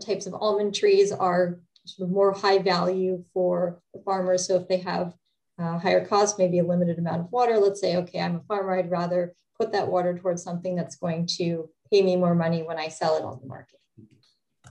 types 0.00 0.26
of 0.26 0.34
almond 0.34 0.74
trees 0.74 1.12
are 1.12 1.60
sort 1.84 2.08
of 2.08 2.14
more 2.14 2.32
high 2.32 2.58
value 2.58 3.24
for 3.32 3.80
the 3.94 4.00
farmers. 4.00 4.46
So 4.46 4.56
if 4.56 4.68
they 4.68 4.78
have 4.78 5.14
uh, 5.60 5.78
higher 5.78 6.04
cost, 6.04 6.38
maybe 6.38 6.58
a 6.58 6.64
limited 6.64 6.98
amount 6.98 7.20
of 7.20 7.32
water, 7.32 7.58
let's 7.58 7.80
say, 7.80 7.96
okay, 7.96 8.20
I'm 8.20 8.36
a 8.36 8.40
farmer, 8.40 8.78
I'd 8.78 8.90
rather 8.90 9.34
put 9.58 9.72
that 9.72 9.88
water 9.88 10.16
towards 10.16 10.42
something 10.42 10.74
that's 10.74 10.96
going 10.96 11.26
to 11.38 11.68
pay 11.92 12.02
me 12.02 12.16
more 12.16 12.34
money 12.34 12.62
when 12.62 12.78
I 12.78 12.88
sell 12.88 13.16
it 13.16 13.24
on 13.24 13.38
the 13.40 13.46
market. 13.46 13.78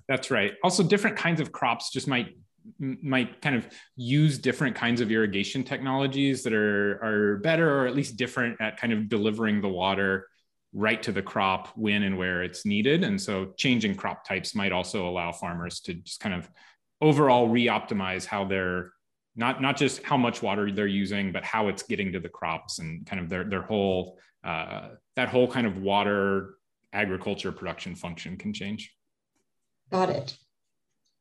That's 0.08 0.32
right. 0.32 0.54
Also, 0.64 0.82
different 0.82 1.18
kinds 1.18 1.40
of 1.40 1.52
crops 1.52 1.92
just 1.92 2.08
might 2.08 2.36
might 2.78 3.42
kind 3.42 3.56
of 3.56 3.68
use 3.96 4.38
different 4.38 4.76
kinds 4.76 5.02
of 5.02 5.12
irrigation 5.12 5.64
technologies 5.64 6.44
that 6.44 6.54
are 6.54 7.00
are 7.04 7.38
better 7.38 7.82
or 7.82 7.88
at 7.88 7.96
least 7.96 8.18
different 8.18 8.60
at 8.60 8.78
kind 8.78 8.94
of 8.94 9.10
delivering 9.10 9.62
the 9.62 9.68
water 9.68 10.28
right 10.74 11.02
to 11.02 11.12
the 11.12 11.22
crop 11.22 11.70
when 11.76 12.04
and 12.04 12.16
where 12.16 12.44
it's 12.44 12.66
needed 12.66 13.04
and 13.04 13.20
so 13.20 13.54
changing 13.58 13.96
crop 13.96 14.24
types 14.24 14.54
might 14.54 14.72
also 14.72 15.08
allow 15.08 15.32
farmers 15.32 15.80
to 15.80 15.96
just 15.96 16.20
kind 16.20 16.36
of 16.36 16.48
overall 17.02 17.48
re-optimize 17.48 18.26
how 18.26 18.46
they're 18.46 18.92
not 19.40 19.62
not 19.62 19.78
just 19.78 20.04
how 20.04 20.18
much 20.18 20.44
water 20.44 20.72
they're 20.72 20.86
using 20.86 21.32
but 21.32 21.44
how 21.44 21.70
it's 21.70 21.84
getting 21.84 22.12
to 22.12 22.20
the 22.20 22.30
crops 22.30 22.80
and 22.80 23.06
kind 23.08 23.22
of 23.22 23.30
their 23.30 23.46
their 23.46 23.62
whole 23.64 24.20
uh, 24.44 24.90
that 25.16 25.30
whole 25.30 25.48
kind 25.48 25.66
of 25.66 25.78
water 25.78 26.56
agriculture 26.94 27.52
production 27.52 27.96
function 27.96 28.38
can 28.38 28.54
change 28.54 28.94
got 29.90 30.10
it 30.10 30.38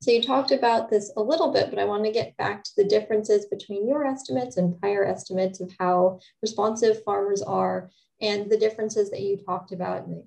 so 0.00 0.12
you 0.12 0.22
talked 0.22 0.52
about 0.52 0.90
this 0.90 1.11
a 1.16 1.22
little 1.22 1.52
bit, 1.52 1.70
but 1.70 1.78
I 1.81 1.85
want 1.85 2.04
to 2.04 2.12
get 2.12 2.37
back 2.37 2.62
to 2.62 2.70
the 2.76 2.85
differences 2.85 3.46
between 3.46 3.88
your 3.88 4.07
estimates 4.07 4.57
and 4.57 4.78
prior 4.81 5.04
estimates 5.04 5.61
of 5.61 5.72
how 5.81 6.20
responsive 6.40 7.02
farmers 7.02 7.42
are 7.42 7.90
and 8.20 8.48
the 8.48 8.59
differences 8.59 9.11
that 9.11 9.22
you 9.22 9.37
talked 9.37 9.72
about, 9.72 10.07
in 10.07 10.22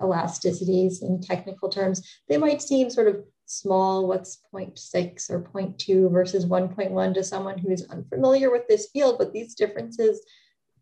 elasticities 0.00 1.02
in 1.02 1.20
technical 1.20 1.68
terms. 1.68 2.08
They 2.28 2.36
might 2.36 2.62
seem 2.62 2.88
sort 2.88 3.08
of 3.08 3.24
small, 3.46 4.06
what's 4.06 4.42
0.6 4.52 5.30
or 5.30 5.40
0.2 5.40 6.10
versus 6.10 6.44
1.1 6.44 7.14
to 7.14 7.24
someone 7.24 7.58
who 7.58 7.70
is 7.70 7.86
unfamiliar 7.88 8.50
with 8.50 8.66
this 8.68 8.90
field, 8.92 9.16
but 9.18 9.32
these 9.32 9.54
differences, 9.54 10.20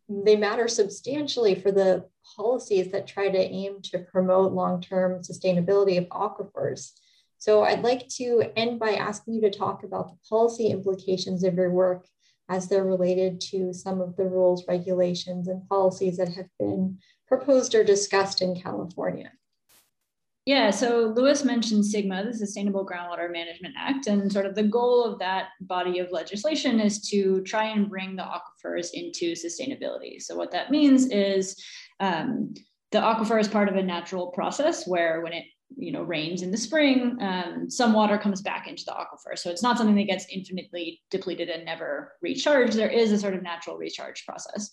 they 0.09 0.35
matter 0.35 0.67
substantially 0.67 1.55
for 1.55 1.71
the 1.71 2.07
policies 2.37 2.91
that 2.91 3.07
try 3.07 3.29
to 3.29 3.39
aim 3.39 3.81
to 3.83 3.99
promote 3.99 4.53
long-term 4.53 5.21
sustainability 5.21 5.99
of 5.99 6.09
aquifers. 6.09 6.93
So 7.39 7.63
I'd 7.63 7.83
like 7.83 8.09
to 8.17 8.51
end 8.57 8.81
by 8.81 8.95
asking 8.95 9.35
you 9.35 9.41
to 9.43 9.51
talk 9.51 9.85
about 9.85 10.09
the 10.09 10.17
policy 10.29 10.69
implications 10.69 11.45
of 11.45 11.55
your 11.55 11.71
work 11.71 12.07
as 12.49 12.69
they're 12.69 12.85
related 12.85 13.41
to 13.41 13.73
some 13.73 14.01
of 14.01 14.17
the 14.17 14.25
rules, 14.25 14.67
regulations, 14.67 15.49
and 15.49 15.69
policies 15.69 16.17
that 16.17 16.29
have 16.29 16.49
been 16.59 16.99
proposed 17.29 17.75
or 17.75 17.85
discussed 17.85 18.41
in 18.43 18.59
California. 18.59 19.33
Yeah, 20.47 20.71
so 20.71 21.15
Louis 21.17 21.43
mentioned 21.43 21.85
SGMA, 21.85 22.27
the 22.27 22.35
Sustainable 22.35 22.87
Groundwater 22.87 23.33
Management 23.33 23.75
Act, 23.79 24.09
and 24.09 24.31
sort 24.31 24.45
of 24.45 24.55
the 24.55 24.63
goal 24.63 25.03
of 25.03 25.19
that 25.21 25.49
body 25.63 26.01
of 26.01 26.13
legislation 26.13 26.81
is 26.81 27.01
to 27.09 27.43
try 27.45 27.65
and 27.65 27.89
bring 27.89 28.15
the 28.15 28.25
aquifers 28.25 28.89
into 28.93 29.33
sustainability. 29.33 30.21
So 30.21 30.37
what 30.37 30.51
that 30.51 30.71
means 30.71 31.07
is 31.07 31.63
um, 31.99 32.53
the 32.93 32.99
aquifer 32.99 33.41
is 33.41 33.49
part 33.49 33.71
of 33.71 33.77
a 33.77 33.83
natural 33.83 34.29
process 34.29 34.87
where 34.87 35.23
when 35.23 35.33
it 35.33 35.45
you 35.77 35.91
know 35.91 36.03
rains 36.03 36.43
in 36.43 36.51
the 36.51 36.59
spring 36.59 37.17
um, 37.21 37.69
some 37.69 37.95
water 37.95 38.19
comes 38.19 38.43
back 38.43 38.69
into 38.69 38.85
the 38.85 38.93
aquifer. 38.93 39.39
So 39.39 39.51
it's 39.51 39.63
not 39.63 39.79
something 39.79 39.97
that 39.97 40.05
gets 40.05 40.27
infinitely 40.31 41.01
depleted 41.11 41.49
and 41.49 41.65
never 41.65 42.13
recharged. 42.21 42.75
There 42.75 42.91
is 42.91 43.13
a 43.13 43.19
sort 43.19 43.35
of 43.35 43.43
natural 43.43 43.79
recharge 43.79 44.27
process 44.27 44.71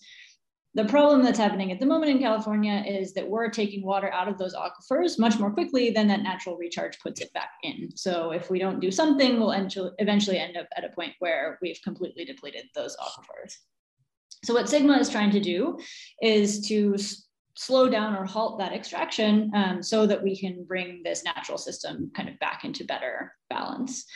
the 0.74 0.84
problem 0.86 1.22
that's 1.22 1.38
happening 1.38 1.70
at 1.70 1.80
the 1.80 1.86
moment 1.86 2.10
in 2.10 2.18
California 2.18 2.82
is 2.86 3.12
that 3.12 3.28
we're 3.28 3.50
taking 3.50 3.84
water 3.84 4.10
out 4.10 4.26
of 4.26 4.38
those 4.38 4.54
aquifers 4.54 5.18
much 5.18 5.38
more 5.38 5.50
quickly 5.50 5.90
than 5.90 6.08
that 6.08 6.22
natural 6.22 6.56
recharge 6.56 6.98
puts 7.00 7.20
it 7.20 7.32
back 7.34 7.50
in. 7.62 7.94
So 7.94 8.30
if 8.30 8.50
we 8.50 8.58
don't 8.58 8.80
do 8.80 8.90
something, 8.90 9.38
we'll 9.38 9.52
eventually 9.98 10.38
end 10.38 10.56
up 10.56 10.66
at 10.74 10.84
a 10.84 10.88
point 10.88 11.12
where 11.18 11.58
we've 11.60 11.80
completely 11.84 12.24
depleted 12.24 12.64
those 12.74 12.96
aquifers. 12.96 13.54
So 14.44 14.54
what 14.54 14.66
SGMA 14.66 14.98
is 14.98 15.10
trying 15.10 15.30
to 15.32 15.40
do 15.40 15.78
is 16.22 16.66
to 16.68 16.96
slow 17.54 17.88
down 17.88 18.16
or 18.16 18.24
halt 18.24 18.58
that 18.58 18.72
extraction 18.72 19.52
um, 19.54 19.82
so 19.82 20.06
that 20.06 20.22
we 20.22 20.38
can 20.38 20.64
bring 20.64 21.02
this 21.04 21.22
natural 21.22 21.58
system 21.58 22.10
kind 22.16 22.30
of 22.30 22.38
back 22.38 22.64
into 22.64 22.84
better 22.84 23.34
balance. 23.50 24.06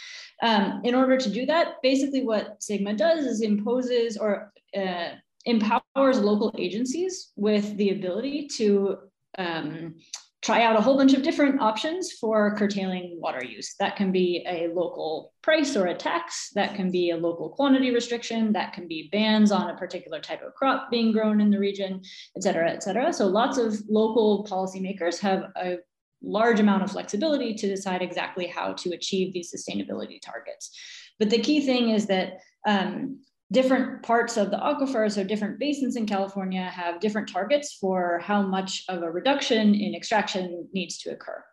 Um, 0.42 0.80
in 0.84 0.94
order 0.94 1.18
to 1.18 1.30
do 1.30 1.44
that, 1.46 1.74
basically 1.82 2.24
what 2.24 2.60
SGMA 2.60 2.96
does 2.96 3.26
is 3.26 3.42
imposes 3.42 4.16
or 4.16 4.52
uh, 4.76 5.10
empowers 5.46 6.18
local 6.20 6.54
agencies 6.58 7.32
with 7.36 7.76
the 7.76 7.90
ability 7.90 8.48
to 8.58 8.98
um, 9.38 9.94
try 10.42 10.62
out 10.62 10.78
a 10.78 10.80
whole 10.80 10.96
bunch 10.96 11.14
of 11.14 11.22
different 11.22 11.60
options 11.60 12.12
for 12.20 12.54
curtailing 12.56 13.18
water 13.20 13.44
use. 13.44 13.74
That 13.80 13.96
can 13.96 14.12
be 14.12 14.44
a 14.46 14.68
local 14.68 15.32
price 15.42 15.76
or 15.76 15.86
a 15.86 15.94
tax, 15.94 16.50
that 16.54 16.74
can 16.74 16.90
be 16.90 17.10
a 17.10 17.16
local 17.16 17.48
quantity 17.48 17.90
restriction, 17.92 18.52
that 18.52 18.72
can 18.72 18.86
be 18.86 19.08
bans 19.10 19.50
on 19.50 19.70
a 19.70 19.76
particular 19.76 20.20
type 20.20 20.42
of 20.42 20.54
crop 20.54 20.90
being 20.90 21.10
grown 21.10 21.40
in 21.40 21.50
the 21.50 21.58
region, 21.58 22.02
et 22.36 22.42
cetera, 22.42 22.70
et 22.70 22.82
cetera. 22.82 23.12
So 23.12 23.26
lots 23.26 23.58
of 23.58 23.80
local 23.88 24.46
policymakers 24.48 25.18
have 25.20 25.50
a 25.56 25.78
large 26.22 26.60
amount 26.60 26.82
of 26.82 26.90
flexibility 26.92 27.54
to 27.54 27.66
decide 27.68 28.02
exactly 28.02 28.46
how 28.46 28.72
to 28.74 28.90
achieve 28.90 29.32
these 29.32 29.52
sustainability 29.52 30.20
targets. 30.20 30.70
But 31.18 31.30
the 31.30 31.40
key 31.40 31.60
thing 31.64 31.90
is 31.90 32.06
that 32.06 32.38
um, 32.66 33.20
different 33.52 34.02
parts 34.02 34.36
of 34.36 34.50
the 34.50 34.56
aquifer, 34.56 35.10
so 35.10 35.22
different 35.22 35.58
basins 35.58 35.96
in 35.96 36.06
California 36.06 36.62
have 36.62 37.00
different 37.00 37.28
targets 37.28 37.76
for 37.80 38.18
how 38.22 38.42
much 38.42 38.84
of 38.88 39.02
a 39.02 39.10
reduction 39.10 39.74
in 39.74 39.94
extraction 39.94 40.68
needs 40.72 40.98
to 40.98 41.10
occur. 41.10 41.44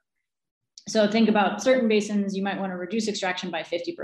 So 0.88 1.08
think 1.08 1.30
about 1.30 1.62
certain 1.62 1.88
basins, 1.88 2.36
you 2.36 2.44
might 2.44 2.60
want 2.60 2.72
to 2.72 2.78
reduce 2.78 3.08
extraction 3.08 3.52
by 3.52 3.62
50%. 3.62 3.96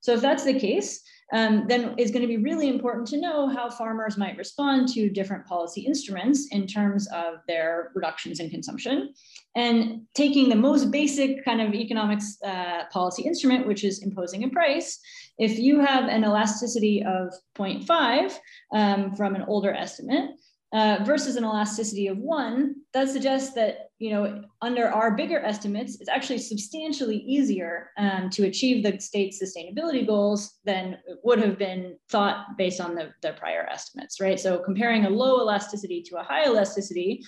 So 0.00 0.14
if 0.14 0.20
that's 0.20 0.44
the 0.44 0.58
case, 0.58 1.02
um, 1.32 1.64
then 1.66 1.94
it's 1.98 2.12
going 2.12 2.22
to 2.22 2.28
be 2.28 2.36
really 2.36 2.68
important 2.68 3.08
to 3.08 3.20
know 3.20 3.48
how 3.48 3.68
farmers 3.68 4.16
might 4.16 4.36
respond 4.36 4.88
to 4.90 5.10
different 5.10 5.44
policy 5.44 5.80
instruments 5.80 6.48
in 6.52 6.66
terms 6.66 7.08
of 7.08 7.38
their 7.48 7.90
reductions 7.94 8.38
in 8.38 8.48
consumption. 8.48 9.12
And 9.56 10.02
taking 10.14 10.48
the 10.48 10.54
most 10.54 10.92
basic 10.92 11.44
kind 11.44 11.60
of 11.60 11.74
economics 11.74 12.38
uh, 12.44 12.84
policy 12.92 13.24
instrument, 13.24 13.66
which 13.66 13.82
is 13.82 14.04
imposing 14.04 14.44
a 14.44 14.48
price, 14.48 15.00
if 15.38 15.58
you 15.58 15.80
have 15.80 16.08
an 16.08 16.24
elasticity 16.24 17.02
of 17.02 17.32
0.5 17.58 18.34
um, 18.72 19.14
from 19.14 19.34
an 19.34 19.42
older 19.42 19.72
estimate, 19.72 20.30
uh, 20.72 20.98
versus 21.04 21.36
an 21.36 21.44
elasticity 21.44 22.08
of 22.08 22.18
one, 22.18 22.74
that 22.92 23.08
suggests 23.08 23.54
that 23.54 23.90
you 23.98 24.10
know 24.10 24.42
under 24.60 24.88
our 24.88 25.16
bigger 25.16 25.38
estimates, 25.38 26.00
it's 26.00 26.08
actually 26.10 26.38
substantially 26.38 27.18
easier 27.18 27.90
um, 27.96 28.28
to 28.30 28.44
achieve 28.46 28.82
the 28.82 28.98
state's 29.00 29.40
sustainability 29.40 30.06
goals 30.06 30.58
than 30.64 30.98
would 31.22 31.38
have 31.38 31.56
been 31.56 31.96
thought 32.10 32.56
based 32.58 32.80
on 32.80 32.94
the, 32.94 33.12
the 33.22 33.32
prior 33.34 33.66
estimates, 33.70 34.20
right? 34.20 34.40
So 34.40 34.58
comparing 34.58 35.06
a 35.06 35.10
low 35.10 35.40
elasticity 35.40 36.02
to 36.08 36.18
a 36.18 36.22
high 36.22 36.46
elasticity, 36.46 37.22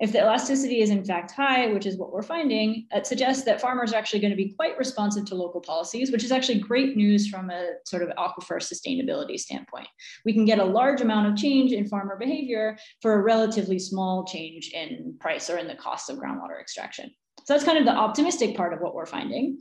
if 0.00 0.12
the 0.12 0.18
elasticity 0.18 0.80
is 0.80 0.88
in 0.88 1.04
fact 1.04 1.30
high, 1.30 1.66
which 1.68 1.84
is 1.84 1.98
what 1.98 2.10
we're 2.10 2.22
finding, 2.22 2.86
it 2.90 3.06
suggests 3.06 3.44
that 3.44 3.60
farmers 3.60 3.92
are 3.92 3.96
actually 3.96 4.20
going 4.20 4.30
to 4.30 4.36
be 4.36 4.54
quite 4.54 4.78
responsive 4.78 5.26
to 5.26 5.34
local 5.34 5.60
policies, 5.60 6.10
which 6.10 6.24
is 6.24 6.32
actually 6.32 6.58
great 6.58 6.96
news 6.96 7.28
from 7.28 7.50
a 7.50 7.72
sort 7.84 8.02
of 8.02 8.08
aquifer 8.16 8.56
sustainability 8.56 9.38
standpoint. 9.38 9.88
We 10.24 10.32
can 10.32 10.46
get 10.46 10.58
a 10.58 10.64
large 10.64 11.02
amount 11.02 11.28
of 11.28 11.36
change 11.36 11.72
in 11.72 11.86
farmer 11.86 12.16
behavior 12.16 12.78
for 13.02 13.14
a 13.14 13.22
relatively 13.22 13.78
small 13.78 14.24
change 14.24 14.70
in 14.72 15.16
price 15.20 15.50
or 15.50 15.58
in 15.58 15.68
the 15.68 15.74
cost 15.74 16.08
of 16.08 16.16
groundwater 16.16 16.58
extraction. 16.58 17.10
So 17.44 17.54
that's 17.54 17.64
kind 17.64 17.78
of 17.78 17.84
the 17.84 17.92
optimistic 17.92 18.56
part 18.56 18.72
of 18.72 18.80
what 18.80 18.94
we're 18.94 19.06
finding 19.06 19.60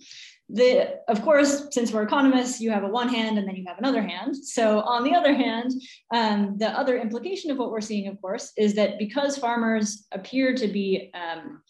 the 0.49 0.99
of 1.07 1.21
course 1.21 1.67
since 1.71 1.91
we're 1.91 2.03
economists 2.03 2.59
you 2.59 2.71
have 2.71 2.83
a 2.83 2.87
one 2.87 3.07
hand 3.07 3.37
and 3.37 3.47
then 3.47 3.55
you 3.55 3.63
have 3.67 3.77
another 3.77 4.01
hand. 4.01 4.35
So 4.35 4.79
on 4.81 5.03
the 5.03 5.13
other 5.13 5.33
hand 5.33 5.71
um, 6.13 6.55
the 6.57 6.69
other 6.69 6.97
implication 6.97 7.51
of 7.51 7.57
what 7.57 7.71
we're 7.71 7.81
seeing 7.81 8.07
of 8.07 8.19
course 8.19 8.51
is 8.57 8.73
that 8.75 8.97
because 8.97 9.37
farmers 9.37 10.07
appear 10.11 10.55
to 10.55 10.67
be 10.67 11.11
um, 11.13 11.61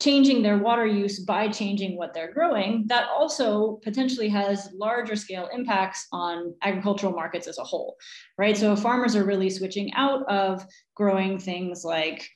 changing 0.00 0.42
their 0.42 0.58
water 0.58 0.86
use 0.86 1.20
by 1.20 1.46
changing 1.46 1.96
what 1.96 2.12
they're 2.12 2.32
growing 2.32 2.84
that 2.88 3.08
also 3.08 3.78
potentially 3.84 4.28
has 4.28 4.70
larger 4.74 5.14
scale 5.14 5.48
impacts 5.52 6.08
on 6.10 6.54
agricultural 6.62 7.12
markets 7.12 7.46
as 7.46 7.58
a 7.58 7.64
whole 7.64 7.96
right? 8.38 8.56
So 8.56 8.74
farmers 8.74 9.14
are 9.14 9.24
really 9.24 9.50
switching 9.50 9.92
out 9.94 10.28
of 10.28 10.64
growing 10.96 11.38
things 11.38 11.84
like 11.84 12.28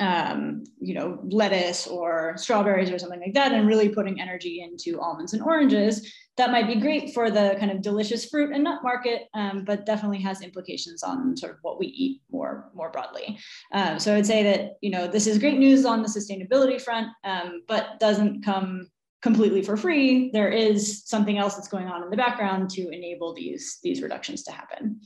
um, 0.00 0.64
you 0.78 0.94
know, 0.94 1.18
lettuce 1.24 1.86
or 1.86 2.34
strawberries 2.36 2.90
or 2.90 2.98
something 2.98 3.20
like 3.20 3.34
that, 3.34 3.52
and 3.52 3.66
really 3.66 3.88
putting 3.88 4.20
energy 4.20 4.62
into 4.62 5.00
almonds 5.00 5.32
and 5.32 5.42
oranges. 5.42 6.12
That 6.36 6.50
might 6.50 6.66
be 6.66 6.78
great 6.78 7.14
for 7.14 7.30
the 7.30 7.56
kind 7.58 7.70
of 7.70 7.80
delicious 7.80 8.26
fruit 8.28 8.54
and 8.54 8.64
nut 8.64 8.82
market, 8.82 9.22
um, 9.32 9.64
but 9.64 9.86
definitely 9.86 10.20
has 10.20 10.42
implications 10.42 11.02
on 11.02 11.34
sort 11.36 11.52
of 11.52 11.58
what 11.62 11.78
we 11.78 11.86
eat 11.86 12.20
more 12.30 12.70
more 12.74 12.90
broadly. 12.90 13.38
Um, 13.72 13.98
so 13.98 14.14
I'd 14.14 14.26
say 14.26 14.42
that 14.42 14.72
you 14.82 14.90
know 14.90 15.06
this 15.06 15.26
is 15.26 15.38
great 15.38 15.58
news 15.58 15.84
on 15.84 16.02
the 16.02 16.08
sustainability 16.08 16.80
front, 16.80 17.08
um, 17.24 17.62
but 17.66 17.98
doesn't 17.98 18.44
come 18.44 18.88
completely 19.22 19.62
for 19.62 19.76
free. 19.76 20.30
There 20.32 20.50
is 20.50 21.02
something 21.06 21.38
else 21.38 21.54
that's 21.54 21.68
going 21.68 21.88
on 21.88 22.02
in 22.02 22.10
the 22.10 22.16
background 22.16 22.70
to 22.70 22.88
enable 22.90 23.34
these 23.34 23.78
these 23.82 24.02
reductions 24.02 24.42
to 24.44 24.52
happen. 24.52 25.00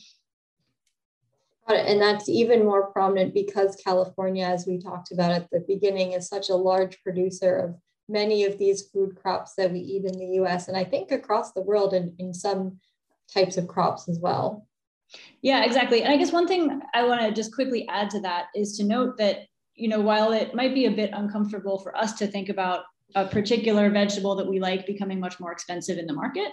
And 1.77 2.01
that's 2.01 2.29
even 2.29 2.65
more 2.65 2.91
prominent 2.93 3.35
because 3.35 3.77
California, 3.77 4.45
as 4.45 4.67
we 4.67 4.79
talked 4.79 5.13
about 5.13 5.31
at 5.31 5.51
the 5.51 5.65
beginning, 5.67 6.13
is 6.13 6.29
such 6.29 6.49
a 6.49 6.55
large 6.55 7.03
producer 7.03 7.57
of 7.57 7.75
many 8.09 8.45
of 8.45 8.59
these 8.59 8.89
food 8.89 9.17
crops 9.17 9.55
that 9.57 9.73
we 9.73 9.79
eat 9.79 10.05
in 10.05 10.19
the 10.19 10.43
US 10.43 10.69
and 10.69 10.77
I 10.77 10.85
think 10.85 11.13
across 11.13 11.53
the 11.53 11.63
world 11.63 11.95
in, 11.95 12.15
in 12.19 12.35
some 12.35 12.79
types 13.33 13.57
of 13.57 13.69
crops 13.69 14.09
as 14.09 14.19
well. 14.19 14.67
Yeah, 15.43 15.65
exactly. 15.65 16.03
And 16.03 16.13
I 16.13 16.17
guess 16.17 16.33
one 16.33 16.47
thing 16.47 16.81
I 16.95 17.05
want 17.05 17.21
to 17.21 17.33
just 17.33 17.55
quickly 17.55 17.89
add 17.89 18.11
to 18.11 18.21
that 18.21 18.47
is 18.55 18.77
to 18.77 18.85
note 18.85 19.17
that, 19.19 19.47
you 19.75 19.89
know, 19.89 20.01
while 20.01 20.33
it 20.33 20.55
might 20.55 20.75
be 20.75 20.87
a 20.87 20.91
bit 20.91 21.11
uncomfortable 21.13 21.79
for 21.79 21.97
us 21.97 22.15
to 22.15 22.27
think 22.27 22.49
about 22.49 22.85
a 23.15 23.27
particular 23.27 23.91
vegetable 23.91 24.37
that 24.37 24.49
we 24.49 24.61
like 24.61 24.87
becoming 24.87 25.19
much 25.19 25.41
more 25.41 25.53
expensive 25.53 25.99
in 25.99 26.07
the 26.07 26.13
market, 26.13 26.53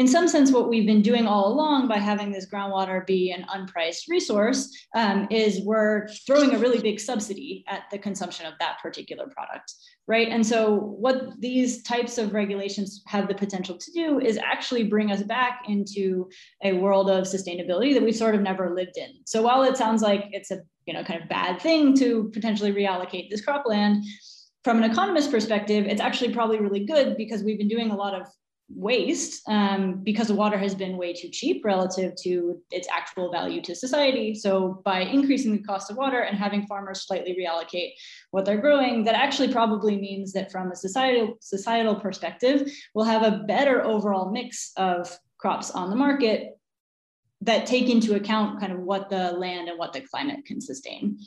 in 0.00 0.08
some 0.08 0.26
sense, 0.26 0.50
what 0.50 0.70
we've 0.70 0.86
been 0.86 1.02
doing 1.02 1.26
all 1.26 1.52
along 1.52 1.86
by 1.86 1.98
having 1.98 2.32
this 2.32 2.48
groundwater 2.50 3.06
be 3.06 3.32
an 3.32 3.44
unpriced 3.54 4.08
resource 4.08 4.74
um, 4.94 5.28
is 5.30 5.60
we're 5.60 6.08
throwing 6.26 6.54
a 6.54 6.58
really 6.58 6.80
big 6.80 6.98
subsidy 6.98 7.62
at 7.68 7.82
the 7.90 7.98
consumption 7.98 8.46
of 8.46 8.54
that 8.60 8.78
particular 8.82 9.26
product, 9.26 9.74
right? 10.06 10.28
And 10.28 10.44
so, 10.46 10.74
what 10.74 11.38
these 11.38 11.82
types 11.82 12.16
of 12.16 12.32
regulations 12.32 13.02
have 13.08 13.28
the 13.28 13.34
potential 13.34 13.76
to 13.76 13.92
do 13.92 14.18
is 14.18 14.38
actually 14.38 14.84
bring 14.84 15.12
us 15.12 15.22
back 15.22 15.64
into 15.68 16.30
a 16.64 16.72
world 16.72 17.10
of 17.10 17.24
sustainability 17.24 17.92
that 17.92 18.02
we 18.02 18.10
sort 18.10 18.34
of 18.34 18.40
never 18.40 18.74
lived 18.74 18.96
in. 18.96 19.10
So, 19.26 19.42
while 19.42 19.64
it 19.64 19.76
sounds 19.76 20.00
like 20.00 20.28
it's 20.32 20.50
a 20.50 20.60
you 20.86 20.94
know 20.94 21.04
kind 21.04 21.22
of 21.22 21.28
bad 21.28 21.60
thing 21.60 21.94
to 21.98 22.30
potentially 22.32 22.72
reallocate 22.72 23.28
this 23.28 23.44
cropland, 23.44 24.00
from 24.64 24.82
an 24.82 24.90
economist 24.90 25.30
perspective, 25.30 25.84
it's 25.86 26.00
actually 26.00 26.32
probably 26.32 26.58
really 26.58 26.86
good 26.86 27.18
because 27.18 27.42
we've 27.42 27.58
been 27.58 27.68
doing 27.68 27.90
a 27.90 27.96
lot 27.96 28.18
of 28.18 28.26
waste 28.74 29.42
um, 29.48 30.00
because 30.02 30.28
the 30.28 30.34
water 30.34 30.56
has 30.58 30.74
been 30.74 30.96
way 30.96 31.12
too 31.12 31.28
cheap 31.28 31.64
relative 31.64 32.14
to 32.22 32.60
its 32.70 32.88
actual 32.88 33.30
value 33.30 33.60
to 33.62 33.74
society. 33.74 34.34
So 34.34 34.80
by 34.84 35.00
increasing 35.00 35.52
the 35.52 35.62
cost 35.62 35.90
of 35.90 35.96
water 35.96 36.20
and 36.20 36.38
having 36.38 36.66
farmers 36.66 37.06
slightly 37.06 37.36
reallocate 37.38 37.92
what 38.30 38.44
they're 38.44 38.60
growing, 38.60 39.04
that 39.04 39.14
actually 39.14 39.52
probably 39.52 39.96
means 39.96 40.32
that 40.32 40.52
from 40.52 40.70
a 40.70 40.76
societal 40.76 41.36
societal 41.40 41.96
perspective, 41.96 42.70
we'll 42.94 43.04
have 43.04 43.22
a 43.22 43.44
better 43.46 43.84
overall 43.84 44.30
mix 44.30 44.72
of 44.76 45.16
crops 45.38 45.70
on 45.70 45.90
the 45.90 45.96
market 45.96 46.58
that 47.40 47.66
take 47.66 47.88
into 47.88 48.14
account 48.14 48.60
kind 48.60 48.72
of 48.72 48.80
what 48.80 49.08
the 49.08 49.32
land 49.32 49.68
and 49.68 49.78
what 49.78 49.92
the 49.92 50.00
climate 50.00 50.44
can 50.44 50.60
sustain. 50.60 51.18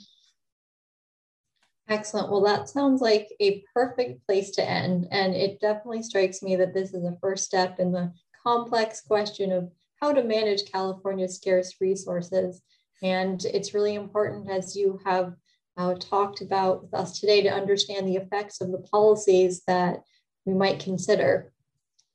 Excellent. 1.90 2.32
Well, 2.32 2.44
that 2.44 2.70
sounds 2.70 3.02
like 3.02 3.30
a 3.42 3.64
perfect 3.74 4.26
place 4.26 4.52
to 4.52 4.68
end. 4.68 5.08
And 5.12 5.36
it 5.36 5.60
definitely 5.60 6.02
strikes 6.04 6.42
me 6.42 6.56
that 6.56 6.74
this 6.74 6.94
is 6.94 7.04
a 7.04 7.18
first 7.22 7.44
step 7.44 7.80
in 7.80 7.92
the 7.92 8.14
complex 8.42 9.02
question 9.02 9.52
of 9.52 9.70
how 10.00 10.14
to 10.14 10.24
manage 10.24 10.72
California's 10.72 11.36
scarce 11.36 11.76
resources. 11.82 12.62
And 13.02 13.44
it's 13.46 13.74
really 13.74 13.96
important, 13.96 14.50
as 14.50 14.76
you 14.76 15.00
have 15.06 15.34
uh, 15.76 15.96
talked 15.96 16.42
about 16.42 16.84
with 16.84 16.94
us 16.94 17.20
today, 17.20 17.42
to 17.42 17.50
understand 17.50 18.08
the 18.08 18.16
effects 18.16 18.62
of 18.62 18.72
the 18.72 18.86
policies 18.92 19.64
that 19.68 20.04
we 20.46 20.54
might 20.54 20.80
consider. 20.80 21.52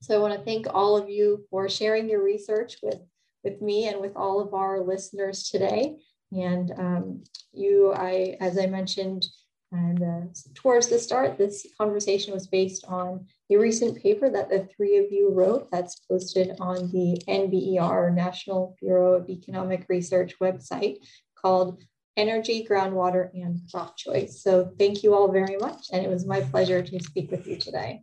So 0.00 0.14
I 0.14 0.18
want 0.18 0.38
to 0.38 0.44
thank 0.44 0.66
all 0.72 0.96
of 0.96 1.11
you 1.11 1.44
for 1.50 1.68
sharing 1.68 2.09
your 2.09 2.22
research 2.22 2.76
with, 2.83 3.00
with 3.44 3.61
me 3.61 3.88
and 3.88 4.00
with 4.00 4.12
all 4.16 4.40
of 4.40 4.54
our 4.54 4.81
listeners 4.81 5.50
today. 5.50 5.96
And 6.33 6.72
um, 6.78 7.24
you, 7.52 7.92
I, 7.92 8.37
as 8.40 8.59
I 8.59 8.66
mentioned, 8.66 9.26
and 9.70 10.02
uh, 10.02 10.20
towards 10.54 10.87
the 10.87 10.98
start, 10.98 11.37
this 11.37 11.66
conversation 11.78 12.33
was 12.33 12.46
based 12.46 12.85
on 12.88 13.26
a 13.50 13.57
recent 13.57 14.02
paper 14.02 14.31
that 14.31 14.48
the 14.48 14.66
three 14.74 14.96
of 14.96 15.07
you 15.11 15.31
wrote 15.31 15.70
that's 15.70 15.96
posted 15.96 16.57
on 16.59 16.90
the 16.90 17.20
NBER, 17.28 18.14
National 18.14 18.76
Bureau 18.81 19.14
of 19.14 19.28
Economic 19.28 19.85
Research 19.88 20.35
website 20.40 20.96
called 21.37 21.83
Energy, 22.16 22.66
Groundwater, 22.68 23.31
and 23.35 23.61
Crop 23.70 23.96
Choice. 23.96 24.42
So 24.42 24.72
thank 24.78 25.02
you 25.02 25.14
all 25.14 25.31
very 25.31 25.57
much. 25.59 25.88
And 25.92 26.04
it 26.04 26.09
was 26.09 26.24
my 26.24 26.40
pleasure 26.40 26.83
to 26.83 27.00
speak 27.00 27.31
with 27.31 27.46
you 27.46 27.57
today. 27.57 28.02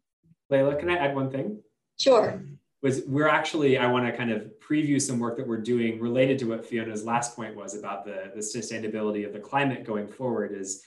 Leila, 0.52 0.76
can 0.76 0.90
I 0.90 0.98
add 0.98 1.16
one 1.16 1.32
thing? 1.32 1.62
Sure. 1.98 2.42
Was 2.84 3.02
we're 3.08 3.28
actually, 3.28 3.80
I 3.80 3.88
want 3.88 4.06
to 4.06 4.16
kind 4.16 4.32
of 4.32 4.52
preview 4.60 5.02
some 5.02 5.18
work 5.18 5.38
that 5.38 5.48
we're 5.48 5.62
doing 5.62 6.00
related 6.00 6.38
to 6.40 6.46
what 6.46 6.64
Fiona's 6.64 7.04
last 7.04 7.36
point 7.36 7.56
was 7.56 7.76
about 7.76 8.06
the, 8.06 8.32
the 8.36 8.42
sustainability 8.42 9.26
of 9.26 9.34
the 9.34 9.40
climate 9.40 9.84
going 9.84 10.08
forward 10.08 10.52
is 10.54 10.84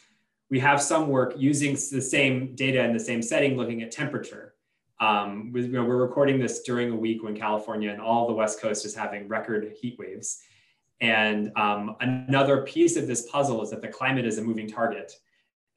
we 0.51 0.59
have 0.61 0.81
some 0.81 1.09
work 1.09 1.35
using 1.37 1.73
the 1.75 2.01
same 2.01 2.55
data 2.55 2.83
in 2.83 2.93
the 2.93 3.01
same 3.01 3.23
setting, 3.23 3.57
looking 3.57 3.83
at 3.83 3.91
temperature. 3.91 4.55
Um, 5.01 5.53
we, 5.53 5.63
you 5.63 5.69
know, 5.69 5.85
we're 5.85 5.97
recording 5.97 6.41
this 6.41 6.63
during 6.63 6.91
a 6.91 6.97
week 6.97 7.23
when 7.23 7.37
California 7.37 7.91
and 7.91 8.01
all 8.01 8.27
the 8.27 8.33
West 8.33 8.61
Coast 8.61 8.85
is 8.85 8.95
having 8.95 9.29
record 9.29 9.73
heat 9.81 9.97
waves. 9.99 10.41
And 11.01 11.53
um, 11.57 11.97
another 12.01 12.63
piece 12.63 12.97
of 12.97 13.07
this 13.07 13.31
puzzle 13.31 13.63
is 13.63 13.71
that 13.71 13.83
the 13.83 13.89
climate 13.89 14.25
is 14.25 14.39
a 14.39 14.43
moving 14.43 14.69
target. 14.69 15.13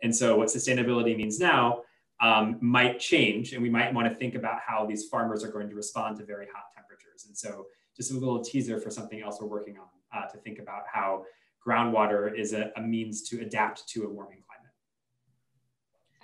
And 0.01 0.15
so 0.15 0.35
what 0.35 0.47
sustainability 0.47 1.15
means 1.15 1.39
now 1.39 1.83
um, 2.21 2.57
might 2.61 2.99
change, 2.99 3.53
and 3.53 3.61
we 3.61 3.69
might 3.69 3.93
want 3.93 4.07
to 4.07 4.15
think 4.15 4.35
about 4.35 4.59
how 4.65 4.85
these 4.85 5.07
farmers 5.09 5.43
are 5.43 5.51
going 5.51 5.69
to 5.69 5.75
respond 5.75 6.17
to 6.17 6.25
very 6.25 6.47
hot 6.53 6.65
temperatures. 6.75 7.25
And 7.27 7.37
so 7.37 7.67
just 7.95 8.11
a 8.11 8.13
little 8.13 8.43
teaser 8.43 8.79
for 8.79 8.89
something 8.89 9.21
else 9.21 9.39
we're 9.41 9.47
working 9.47 9.77
on 9.77 9.87
uh, 10.15 10.27
to 10.27 10.37
think 10.37 10.59
about 10.59 10.83
how 10.91 11.25
groundwater 11.65 12.33
is 12.35 12.53
a, 12.53 12.71
a 12.77 12.81
means 12.81 13.27
to 13.29 13.41
adapt 13.41 13.87
to 13.89 14.05
a 14.05 14.09
warming 14.09 14.41
climate. 14.47 14.50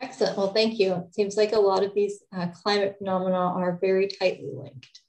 Excellent. 0.02 0.38
Well, 0.38 0.54
thank 0.54 0.80
you. 0.80 0.94
It 0.94 1.14
seems 1.14 1.38
like 1.38 1.54
a 1.54 1.60
lot 1.60 1.84
of 1.84 1.94
these 1.94 2.24
uh, 2.36 2.48
climate 2.48 2.96
phenomena 2.98 3.36
are 3.36 3.80
very 3.82 4.08
tightly 4.08 4.52
linked. 4.54 5.02